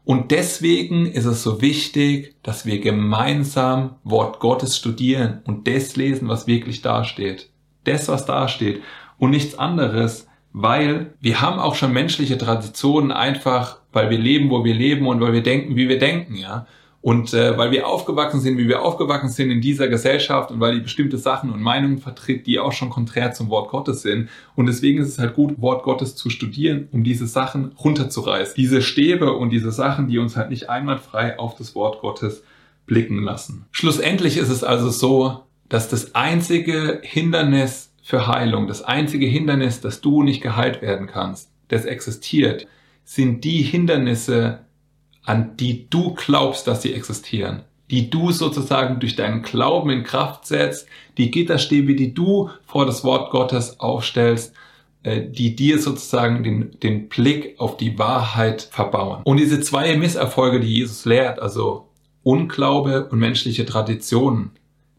Und 0.06 0.30
deswegen 0.30 1.06
ist 1.06 1.24
es 1.24 1.42
so 1.42 1.60
wichtig, 1.60 2.36
dass 2.44 2.64
wir 2.64 2.78
gemeinsam 2.78 3.96
Wort 4.04 4.38
Gottes 4.38 4.76
studieren 4.76 5.40
und 5.44 5.66
das 5.66 5.96
lesen, 5.96 6.28
was 6.28 6.46
wirklich 6.46 6.80
dasteht. 6.80 7.50
Das, 7.82 8.06
was 8.06 8.24
dasteht 8.24 8.82
und 9.18 9.30
nichts 9.30 9.58
anderes, 9.58 10.28
weil 10.52 11.14
wir 11.20 11.40
haben 11.40 11.58
auch 11.58 11.74
schon 11.74 11.92
menschliche 11.92 12.38
Traditionen 12.38 13.10
einfach, 13.10 13.80
weil 13.92 14.08
wir 14.08 14.18
leben, 14.18 14.48
wo 14.48 14.64
wir 14.64 14.74
leben 14.74 15.08
und 15.08 15.20
weil 15.20 15.32
wir 15.32 15.42
denken, 15.42 15.74
wie 15.74 15.88
wir 15.88 15.98
denken, 15.98 16.36
ja. 16.36 16.68
Und 17.06 17.32
äh, 17.34 17.56
weil 17.56 17.70
wir 17.70 17.86
aufgewachsen 17.86 18.40
sind, 18.40 18.58
wie 18.58 18.66
wir 18.66 18.82
aufgewachsen 18.82 19.28
sind 19.28 19.52
in 19.52 19.60
dieser 19.60 19.86
Gesellschaft 19.86 20.50
und 20.50 20.58
weil 20.58 20.74
die 20.74 20.80
bestimmte 20.80 21.18
Sachen 21.18 21.52
und 21.52 21.62
Meinungen 21.62 21.98
vertritt, 21.98 22.48
die 22.48 22.58
auch 22.58 22.72
schon 22.72 22.90
konträr 22.90 23.30
zum 23.30 23.48
Wort 23.48 23.70
Gottes 23.70 24.02
sind. 24.02 24.28
Und 24.56 24.66
deswegen 24.66 25.00
ist 25.00 25.10
es 25.10 25.18
halt 25.20 25.34
gut, 25.34 25.60
Wort 25.60 25.84
Gottes 25.84 26.16
zu 26.16 26.30
studieren, 26.30 26.88
um 26.90 27.04
diese 27.04 27.28
Sachen 27.28 27.66
runterzureißen. 27.78 28.56
Diese 28.56 28.82
Stäbe 28.82 29.34
und 29.34 29.50
diese 29.50 29.70
Sachen, 29.70 30.08
die 30.08 30.18
uns 30.18 30.34
halt 30.34 30.50
nicht 30.50 30.68
einwandfrei 30.68 31.38
auf 31.38 31.54
das 31.54 31.76
Wort 31.76 32.00
Gottes 32.00 32.42
blicken 32.86 33.22
lassen. 33.22 33.66
Schlussendlich 33.70 34.36
ist 34.36 34.50
es 34.50 34.64
also 34.64 34.90
so, 34.90 35.44
dass 35.68 35.88
das 35.88 36.16
einzige 36.16 36.98
Hindernis 37.04 37.92
für 38.02 38.26
Heilung. 38.26 38.66
Das 38.66 38.82
einzige 38.82 39.26
Hindernis, 39.26 39.80
dass 39.80 40.00
du 40.00 40.24
nicht 40.24 40.42
geheilt 40.42 40.82
werden 40.82 41.06
kannst, 41.06 41.50
das 41.68 41.84
existiert, 41.84 42.66
sind 43.04 43.44
die 43.44 43.62
Hindernisse, 43.62 44.65
an 45.26 45.56
die 45.56 45.90
du 45.90 46.14
glaubst, 46.14 46.66
dass 46.66 46.82
sie 46.82 46.94
existieren. 46.94 47.62
Die 47.90 48.10
du 48.10 48.32
sozusagen 48.32 48.98
durch 48.98 49.14
deinen 49.14 49.42
Glauben 49.42 49.90
in 49.90 50.02
Kraft 50.02 50.46
setzt, 50.46 50.88
die 51.18 51.30
Gitterstäbe, 51.30 51.94
die 51.94 52.14
du 52.14 52.50
vor 52.64 52.86
das 52.86 53.04
Wort 53.04 53.30
Gottes 53.30 53.78
aufstellst, 53.78 54.54
äh, 55.02 55.28
die 55.28 55.54
dir 55.54 55.78
sozusagen 55.78 56.42
den, 56.42 56.80
den 56.80 57.08
Blick 57.08 57.60
auf 57.60 57.76
die 57.76 57.98
Wahrheit 57.98 58.62
verbauen. 58.62 59.22
Und 59.24 59.36
diese 59.36 59.60
zwei 59.60 59.96
Misserfolge, 59.96 60.60
die 60.60 60.74
Jesus 60.74 61.04
lehrt, 61.04 61.38
also 61.40 61.88
Unglaube 62.22 63.08
und 63.08 63.20
menschliche 63.20 63.66
Traditionen, 63.66 64.50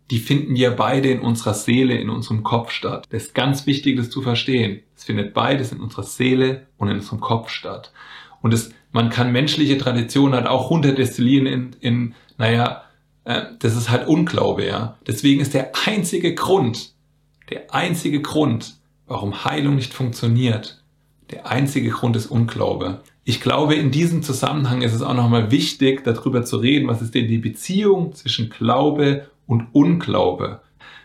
die 0.09 0.19
finden 0.19 0.55
ja 0.55 0.69
beide 0.69 1.09
in 1.09 1.19
unserer 1.19 1.53
Seele, 1.53 1.95
in 1.95 2.09
unserem 2.09 2.43
Kopf 2.43 2.71
statt. 2.71 3.05
Das 3.09 3.23
ist 3.23 3.35
ganz 3.35 3.65
wichtig, 3.65 3.97
das 3.97 4.09
zu 4.09 4.21
verstehen. 4.21 4.81
Es 4.95 5.03
findet 5.03 5.33
beides 5.33 5.73
in 5.73 5.81
unserer 5.81 6.03
Seele 6.03 6.67
und 6.77 6.87
in 6.87 6.95
unserem 6.95 7.19
Kopf 7.19 7.49
statt. 7.49 7.91
Und 8.41 8.53
es, 8.53 8.71
man 8.91 9.09
kann 9.09 9.31
menschliche 9.31 9.77
Traditionen 9.77 10.33
halt 10.33 10.47
auch 10.47 10.69
runterdestillieren 10.69 11.47
in, 11.47 11.75
in 11.79 12.15
naja, 12.37 12.83
äh, 13.23 13.43
das 13.59 13.75
ist 13.75 13.89
halt 13.89 14.07
Unglaube, 14.07 14.65
ja. 14.65 14.97
Deswegen 15.05 15.41
ist 15.41 15.53
der 15.53 15.71
einzige 15.85 16.33
Grund, 16.33 16.93
der 17.49 17.73
einzige 17.73 18.21
Grund, 18.21 18.75
warum 19.05 19.45
Heilung 19.45 19.75
nicht 19.75 19.93
funktioniert, 19.93 20.83
der 21.31 21.47
einzige 21.47 21.89
Grund 21.89 22.15
ist 22.15 22.27
Unglaube. 22.27 23.01
Ich 23.25 23.41
glaube, 23.41 23.75
in 23.75 23.91
diesem 23.91 24.23
Zusammenhang 24.23 24.81
ist 24.81 24.93
es 24.93 25.01
auch 25.01 25.13
nochmal 25.13 25.51
wichtig, 25.51 26.03
darüber 26.05 26.45
zu 26.45 26.57
reden, 26.57 26.87
was 26.87 27.01
ist 27.01 27.13
denn 27.13 27.27
die 27.27 27.37
Beziehung 27.37 28.13
zwischen 28.13 28.49
Glaube 28.49 29.27
und 29.45 29.67
Unglaube. 29.73 30.61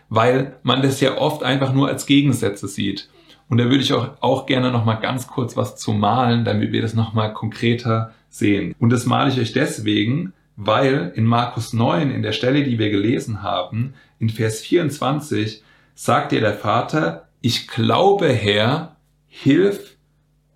Weil 0.07 0.55
man 0.63 0.81
das 0.81 1.01
ja 1.01 1.17
oft 1.17 1.43
einfach 1.43 1.73
nur 1.73 1.89
als 1.89 2.05
Gegensätze 2.05 2.67
sieht. 2.67 3.09
Und 3.49 3.57
da 3.57 3.65
würde 3.65 3.83
ich 3.83 3.93
auch, 3.93 4.09
auch 4.21 4.45
gerne 4.45 4.71
nochmal 4.71 4.99
ganz 4.99 5.27
kurz 5.27 5.55
was 5.57 5.75
zu 5.75 5.93
malen, 5.93 6.45
damit 6.45 6.71
wir 6.71 6.81
das 6.81 6.93
nochmal 6.93 7.33
konkreter 7.33 8.13
sehen. 8.29 8.73
Und 8.79 8.89
das 8.89 9.05
male 9.05 9.31
ich 9.31 9.39
euch 9.39 9.53
deswegen, 9.53 10.33
weil 10.55 11.11
in 11.15 11.25
Markus 11.25 11.73
9, 11.73 12.11
in 12.11 12.23
der 12.23 12.31
Stelle, 12.31 12.63
die 12.63 12.79
wir 12.79 12.89
gelesen 12.89 13.43
haben, 13.43 13.93
in 14.19 14.29
Vers 14.29 14.61
24, 14.61 15.63
sagt 15.95 16.31
dir 16.31 16.41
der 16.41 16.53
Vater, 16.53 17.27
ich 17.41 17.67
glaube, 17.67 18.29
Herr, 18.29 18.95
hilf 19.27 19.97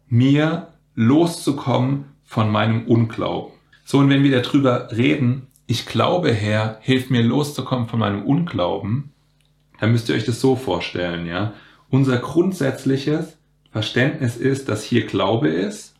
mir 0.07 0.67
loszukommen 0.95 2.05
von 2.23 2.49
meinem 2.51 2.85
Unglauben. 2.85 3.53
So, 3.85 3.99
und 3.99 4.09
wenn 4.09 4.23
wir 4.23 4.41
darüber 4.41 4.91
reden, 4.91 5.47
ich 5.67 5.85
glaube, 5.85 6.33
Herr, 6.33 6.77
hilf 6.81 7.09
mir 7.09 7.23
loszukommen 7.23 7.87
von 7.87 7.99
meinem 7.99 8.23
Unglauben, 8.23 9.11
dann 9.79 9.91
müsst 9.91 10.09
ihr 10.09 10.15
euch 10.15 10.25
das 10.25 10.41
so 10.41 10.55
vorstellen, 10.55 11.27
ja. 11.27 11.53
Unser 11.89 12.17
grundsätzliches 12.17 13.37
Verständnis 13.71 14.35
ist, 14.37 14.69
dass 14.69 14.83
hier 14.83 15.05
Glaube 15.05 15.49
ist 15.49 15.95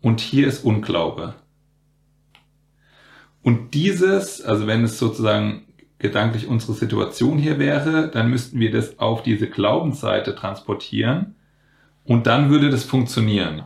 und 0.00 0.20
hier 0.20 0.46
ist 0.46 0.64
Unglaube. 0.64 1.34
Und 3.42 3.74
dieses, 3.74 4.42
also 4.42 4.66
wenn 4.66 4.84
es 4.84 4.98
sozusagen 4.98 5.66
gedanklich 5.98 6.46
unsere 6.46 6.74
Situation 6.74 7.38
hier 7.38 7.58
wäre, 7.58 8.08
dann 8.08 8.30
müssten 8.30 8.60
wir 8.60 8.70
das 8.70 8.98
auf 8.98 9.22
diese 9.22 9.48
Glaubensseite 9.48 10.34
transportieren 10.34 11.34
und 12.04 12.26
dann 12.26 12.50
würde 12.50 12.70
das 12.70 12.84
funktionieren. 12.84 13.64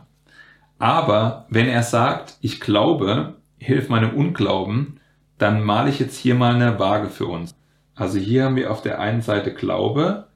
Aber 0.77 1.45
wenn 1.49 1.67
er 1.67 1.83
sagt, 1.83 2.37
ich 2.41 2.59
glaube, 2.59 3.35
hilf 3.57 3.89
meinem 3.89 4.15
Unglauben, 4.15 4.99
dann 5.37 5.63
male 5.63 5.89
ich 5.89 5.99
jetzt 5.99 6.17
hier 6.17 6.35
mal 6.35 6.55
eine 6.55 6.79
Waage 6.79 7.09
für 7.09 7.25
uns. 7.25 7.55
Also 7.95 8.19
hier 8.19 8.43
haben 8.43 8.57
wir 8.57 8.71
auf 8.71 8.81
der 8.81 8.99
einen 8.99 9.21
Seite 9.21 9.53
Glaube 9.53 10.27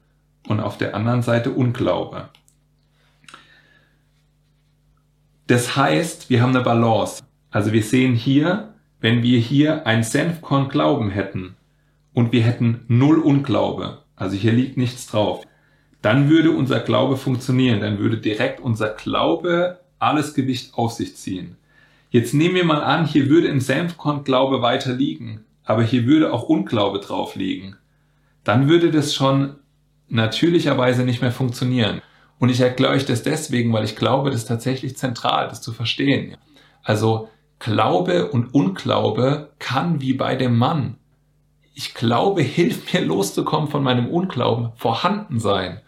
und 0.48 0.60
auf 0.60 0.78
der 0.78 0.94
anderen 0.94 1.22
Seite 1.22 1.50
Unglaube. 1.50 2.30
Das 5.46 5.76
heißt, 5.76 6.30
wir 6.30 6.42
haben 6.42 6.54
eine 6.54 6.64
Balance. 6.64 7.22
Also 7.50 7.72
wir 7.72 7.82
sehen 7.82 8.14
hier, 8.14 8.74
wenn 9.00 9.22
wir 9.22 9.38
hier 9.38 9.86
ein 9.86 10.02
Senfkorn 10.02 10.68
Glauben 10.68 11.10
hätten 11.10 11.56
und 12.14 12.32
wir 12.32 12.42
hätten 12.42 12.84
null 12.88 13.18
Unglaube, 13.18 14.02
also 14.16 14.36
hier 14.36 14.52
liegt 14.52 14.76
nichts 14.76 15.06
drauf, 15.06 15.44
dann 16.02 16.30
würde 16.30 16.52
unser 16.52 16.80
Glaube 16.80 17.16
funktionieren, 17.16 17.80
dann 17.80 17.98
würde 17.98 18.18
direkt 18.18 18.60
unser 18.60 18.90
Glaube 18.90 19.80
alles 19.98 20.34
Gewicht 20.34 20.74
auf 20.74 20.92
sich 20.92 21.16
ziehen. 21.16 21.56
Jetzt 22.10 22.32
nehmen 22.34 22.54
wir 22.54 22.64
mal 22.64 22.82
an, 22.82 23.06
hier 23.06 23.28
würde 23.28 23.48
im 23.48 23.60
Senfkorn 23.60 24.24
Glaube 24.24 24.62
weiter 24.62 24.92
liegen, 24.92 25.44
aber 25.64 25.82
hier 25.82 26.06
würde 26.06 26.32
auch 26.32 26.44
Unglaube 26.44 27.00
drauf 27.00 27.36
liegen. 27.36 27.76
Dann 28.44 28.68
würde 28.68 28.90
das 28.90 29.14
schon 29.14 29.56
natürlicherweise 30.08 31.04
nicht 31.04 31.20
mehr 31.20 31.32
funktionieren. 31.32 32.02
Und 32.38 32.48
ich 32.48 32.60
erkläre 32.60 32.92
euch 32.92 33.04
das 33.04 33.22
deswegen, 33.22 33.72
weil 33.72 33.84
ich 33.84 33.96
glaube, 33.96 34.30
das 34.30 34.40
ist 34.40 34.48
tatsächlich 34.48 34.96
zentral, 34.96 35.48
das 35.48 35.62
zu 35.62 35.72
verstehen. 35.72 36.36
Also 36.82 37.28
Glaube 37.58 38.30
und 38.30 38.54
Unglaube 38.54 39.50
kann 39.58 40.00
wie 40.00 40.14
bei 40.14 40.34
dem 40.34 40.56
Mann 40.56 40.96
ich 41.82 41.94
glaube, 41.94 42.42
hilft 42.42 42.92
mir 42.92 43.00
loszukommen 43.00 43.70
von 43.70 43.82
meinem 43.82 44.08
Unglauben, 44.08 44.70
vorhanden 44.76 45.40
sein. 45.40 45.80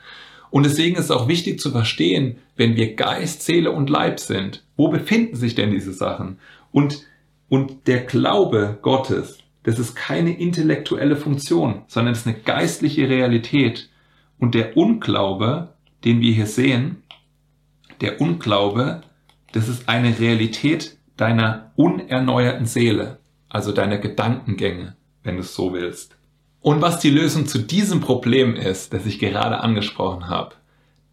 Und 0.50 0.64
deswegen 0.64 0.96
ist 0.96 1.04
es 1.04 1.10
auch 1.10 1.28
wichtig 1.28 1.60
zu 1.60 1.70
verstehen, 1.70 2.38
wenn 2.56 2.76
wir 2.76 2.94
Geist, 2.94 3.42
Seele 3.42 3.72
und 3.72 3.90
Leib 3.90 4.18
sind, 4.18 4.64
wo 4.74 4.88
befinden 4.88 5.36
sich 5.36 5.54
denn 5.54 5.70
diese 5.70 5.92
Sachen? 5.92 6.38
Und, 6.70 7.02
und 7.50 7.86
der 7.86 8.00
Glaube 8.00 8.78
Gottes, 8.80 9.38
das 9.62 9.78
ist 9.78 9.94
keine 9.94 10.38
intellektuelle 10.38 11.16
Funktion, 11.16 11.82
sondern 11.86 12.12
es 12.12 12.20
ist 12.20 12.26
eine 12.26 12.38
geistliche 12.38 13.08
Realität. 13.08 13.88
Und 14.38 14.54
der 14.54 14.76
Unglaube, 14.76 15.74
den 16.04 16.20
wir 16.20 16.32
hier 16.32 16.46
sehen, 16.46 17.02
der 18.00 18.20
Unglaube, 18.20 19.02
das 19.52 19.68
ist 19.68 19.88
eine 19.88 20.18
Realität 20.18 20.96
deiner 21.16 21.72
unerneuerten 21.76 22.66
Seele, 22.66 23.18
also 23.48 23.70
deiner 23.70 23.98
Gedankengänge 23.98 24.96
wenn 25.22 25.36
du 25.36 25.40
es 25.42 25.54
so 25.54 25.72
willst. 25.72 26.16
Und 26.60 26.80
was 26.80 27.00
die 27.00 27.10
Lösung 27.10 27.46
zu 27.46 27.58
diesem 27.58 28.00
Problem 28.00 28.54
ist, 28.54 28.92
das 28.92 29.06
ich 29.06 29.18
gerade 29.18 29.60
angesprochen 29.60 30.28
habe, 30.28 30.54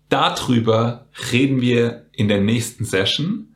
darüber 0.09 1.07
reden 1.31 1.61
wir 1.61 2.05
in 2.11 2.27
der 2.27 2.41
nächsten 2.41 2.85
Session. 2.85 3.55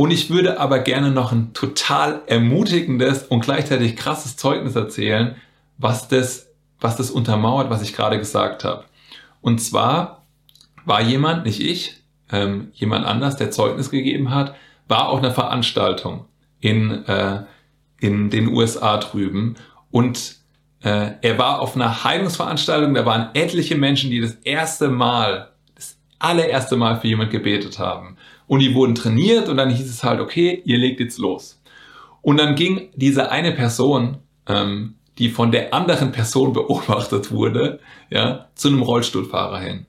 Und 0.00 0.12
ich 0.12 0.30
würde 0.30 0.58
aber 0.58 0.78
gerne 0.78 1.10
noch 1.10 1.30
ein 1.30 1.52
total 1.52 2.22
ermutigendes 2.26 3.24
und 3.24 3.40
gleichzeitig 3.44 3.96
krasses 3.96 4.34
Zeugnis 4.34 4.74
erzählen, 4.74 5.36
was 5.76 6.08
das, 6.08 6.48
was 6.80 6.96
das 6.96 7.10
untermauert, 7.10 7.68
was 7.68 7.82
ich 7.82 7.92
gerade 7.92 8.16
gesagt 8.16 8.64
habe. 8.64 8.86
Und 9.42 9.60
zwar 9.60 10.24
war 10.86 11.02
jemand, 11.02 11.44
nicht 11.44 11.60
ich, 11.60 12.02
ähm, 12.32 12.68
jemand 12.72 13.04
anders, 13.04 13.36
der 13.36 13.50
Zeugnis 13.50 13.90
gegeben 13.90 14.30
hat, 14.30 14.54
war 14.88 15.10
auch 15.10 15.18
eine 15.18 15.32
Veranstaltung 15.32 16.24
in, 16.60 17.04
äh, 17.04 17.44
in 17.98 18.30
den 18.30 18.48
USA 18.48 18.96
drüben 18.96 19.56
und 19.90 20.36
äh, 20.82 21.10
er 21.20 21.36
war 21.36 21.60
auf 21.60 21.76
einer 21.76 22.04
Heilungsveranstaltung, 22.04 22.94
da 22.94 23.04
waren 23.04 23.34
etliche 23.34 23.76
Menschen, 23.76 24.10
die 24.10 24.22
das 24.22 24.32
erste 24.44 24.88
Mal, 24.88 25.50
das 25.74 25.98
allererste 26.18 26.78
Mal 26.78 26.98
für 26.98 27.08
jemand 27.08 27.30
gebetet 27.30 27.78
haben. 27.78 28.16
Und 28.50 28.58
die 28.58 28.74
wurden 28.74 28.96
trainiert 28.96 29.48
und 29.48 29.58
dann 29.58 29.70
hieß 29.70 29.88
es 29.88 30.02
halt, 30.02 30.18
okay, 30.18 30.60
ihr 30.64 30.76
legt 30.76 30.98
jetzt 30.98 31.18
los. 31.18 31.62
Und 32.20 32.36
dann 32.36 32.56
ging 32.56 32.88
diese 32.96 33.30
eine 33.30 33.52
Person, 33.52 34.16
ähm, 34.48 34.96
die 35.18 35.28
von 35.28 35.52
der 35.52 35.72
anderen 35.72 36.10
Person 36.10 36.52
beobachtet 36.58 37.30
wurde, 37.30 37.78
ja, 38.10 38.48
zu 38.56 38.66
einem 38.66 38.82
Rollstuhlfahrer 38.82 39.60
hin. 39.60 39.86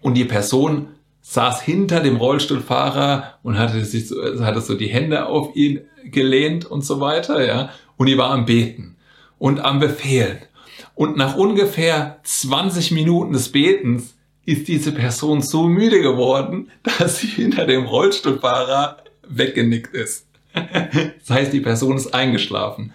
Und 0.00 0.14
die 0.14 0.24
Person 0.24 0.94
saß 1.20 1.60
hinter 1.60 2.00
dem 2.00 2.16
Rollstuhlfahrer 2.16 3.34
und 3.42 3.58
hatte 3.58 3.84
sich 3.84 4.08
so, 4.08 4.16
hatte 4.42 4.62
so 4.62 4.76
die 4.76 4.88
Hände 4.88 5.26
auf 5.26 5.54
ihn 5.54 5.82
gelehnt 6.04 6.64
und 6.64 6.86
so 6.86 7.00
weiter, 7.00 7.46
ja. 7.46 7.68
Und 7.98 8.06
die 8.06 8.16
war 8.16 8.30
am 8.30 8.46
Beten 8.46 8.96
und 9.38 9.60
am 9.60 9.78
Befehlen. 9.78 10.38
Und 10.94 11.18
nach 11.18 11.36
ungefähr 11.36 12.18
20 12.22 12.92
Minuten 12.92 13.34
des 13.34 13.52
Betens 13.52 14.13
ist 14.46 14.68
diese 14.68 14.92
Person 14.92 15.42
so 15.42 15.64
müde 15.64 16.00
geworden, 16.00 16.70
dass 16.82 17.18
sie 17.18 17.26
hinter 17.26 17.66
dem 17.66 17.84
Rollstuhlfahrer 17.86 18.98
weggenickt 19.28 19.94
ist. 19.94 20.26
Das 20.54 21.30
heißt, 21.30 21.52
die 21.52 21.60
Person 21.60 21.96
ist 21.96 22.14
eingeschlafen. 22.14 22.92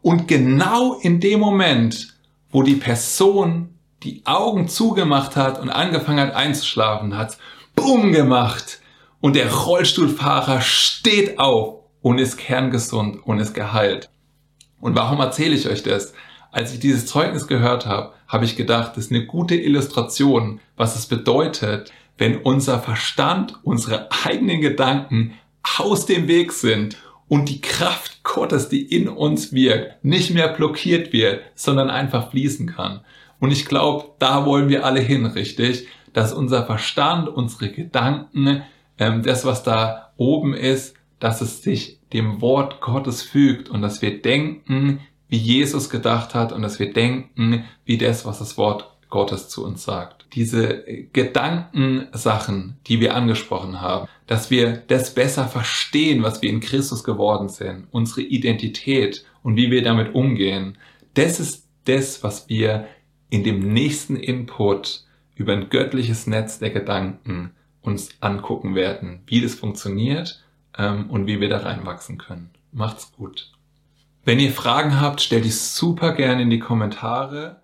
Und 0.00 0.28
genau 0.28 0.94
in 1.00 1.20
dem 1.20 1.40
Moment, 1.40 2.14
wo 2.50 2.62
die 2.62 2.76
Person 2.76 3.70
die 4.02 4.22
Augen 4.24 4.68
zugemacht 4.68 5.34
hat 5.34 5.60
und 5.60 5.70
angefangen 5.70 6.20
hat 6.20 6.34
einzuschlafen, 6.34 7.16
hat 7.16 7.38
Bumm 7.74 8.12
gemacht 8.12 8.80
und 9.20 9.34
der 9.34 9.52
Rollstuhlfahrer 9.52 10.60
steht 10.60 11.38
auf 11.38 11.80
und 12.02 12.18
ist 12.18 12.36
kerngesund 12.36 13.26
und 13.26 13.40
ist 13.40 13.54
geheilt. 13.54 14.10
Und 14.80 14.94
warum 14.94 15.20
erzähle 15.20 15.54
ich 15.54 15.68
euch 15.68 15.82
das? 15.82 16.12
Als 16.52 16.72
ich 16.72 16.78
dieses 16.78 17.06
Zeugnis 17.06 17.46
gehört 17.46 17.86
habe, 17.86 18.12
habe 18.28 18.44
ich 18.44 18.56
gedacht, 18.56 18.96
ist 18.96 19.10
eine 19.10 19.26
gute 19.26 19.54
Illustration, 19.54 20.60
was 20.76 20.96
es 20.96 21.06
bedeutet, 21.06 21.92
wenn 22.18 22.38
unser 22.38 22.78
Verstand, 22.78 23.58
unsere 23.62 24.08
eigenen 24.24 24.60
Gedanken 24.60 25.34
aus 25.78 26.06
dem 26.06 26.28
Weg 26.28 26.52
sind 26.52 26.96
und 27.28 27.48
die 27.48 27.60
Kraft 27.60 28.22
Gottes, 28.22 28.68
die 28.68 28.82
in 28.82 29.08
uns 29.08 29.52
wirkt, 29.52 30.04
nicht 30.04 30.32
mehr 30.32 30.48
blockiert 30.48 31.12
wird, 31.12 31.42
sondern 31.54 31.90
einfach 31.90 32.30
fließen 32.30 32.66
kann. 32.66 33.00
Und 33.40 33.50
ich 33.50 33.66
glaube, 33.66 34.12
da 34.18 34.46
wollen 34.46 34.68
wir 34.68 34.84
alle 34.84 35.00
hin, 35.00 35.26
richtig? 35.26 35.88
Dass 36.12 36.32
unser 36.32 36.64
Verstand, 36.64 37.28
unsere 37.28 37.70
Gedanken, 37.70 38.62
ähm, 38.98 39.22
das, 39.22 39.44
was 39.44 39.62
da 39.62 40.12
oben 40.16 40.54
ist, 40.54 40.94
dass 41.18 41.40
es 41.40 41.62
sich 41.62 41.98
dem 42.12 42.40
Wort 42.40 42.80
Gottes 42.80 43.22
fügt 43.22 43.68
und 43.68 43.82
dass 43.82 44.02
wir 44.02 44.22
denken, 44.22 45.00
wie 45.34 45.38
Jesus 45.38 45.90
gedacht 45.90 46.32
hat 46.32 46.52
und 46.52 46.62
dass 46.62 46.78
wir 46.78 46.92
denken, 46.92 47.64
wie 47.84 47.98
das, 47.98 48.24
was 48.24 48.38
das 48.38 48.56
Wort 48.56 48.88
Gottes 49.10 49.48
zu 49.48 49.64
uns 49.64 49.82
sagt. 49.82 50.26
Diese 50.32 50.84
Gedankensachen, 51.12 52.76
die 52.86 53.00
wir 53.00 53.16
angesprochen 53.16 53.80
haben, 53.80 54.06
dass 54.28 54.52
wir 54.52 54.76
das 54.86 55.12
besser 55.12 55.48
verstehen, 55.48 56.22
was 56.22 56.40
wir 56.40 56.50
in 56.50 56.60
Christus 56.60 57.02
geworden 57.02 57.48
sind, 57.48 57.88
unsere 57.90 58.20
Identität 58.20 59.24
und 59.42 59.56
wie 59.56 59.72
wir 59.72 59.82
damit 59.82 60.14
umgehen, 60.14 60.78
das 61.14 61.40
ist 61.40 61.66
das, 61.84 62.22
was 62.22 62.48
wir 62.48 62.86
in 63.28 63.42
dem 63.42 63.72
nächsten 63.72 64.14
Input 64.14 65.02
über 65.34 65.52
ein 65.52 65.68
göttliches 65.68 66.28
Netz 66.28 66.60
der 66.60 66.70
Gedanken 66.70 67.50
uns 67.82 68.10
angucken 68.20 68.76
werden, 68.76 69.22
wie 69.26 69.40
das 69.40 69.56
funktioniert 69.56 70.44
ähm, 70.78 71.10
und 71.10 71.26
wie 71.26 71.40
wir 71.40 71.48
da 71.48 71.58
reinwachsen 71.58 72.18
können. 72.18 72.50
Macht's 72.70 73.10
gut. 73.10 73.50
Wenn 74.24 74.40
ihr 74.40 74.52
Fragen 74.52 75.00
habt, 75.00 75.20
stellt 75.20 75.44
die 75.44 75.50
super 75.50 76.12
gerne 76.12 76.42
in 76.42 76.50
die 76.50 76.58
Kommentare. 76.58 77.63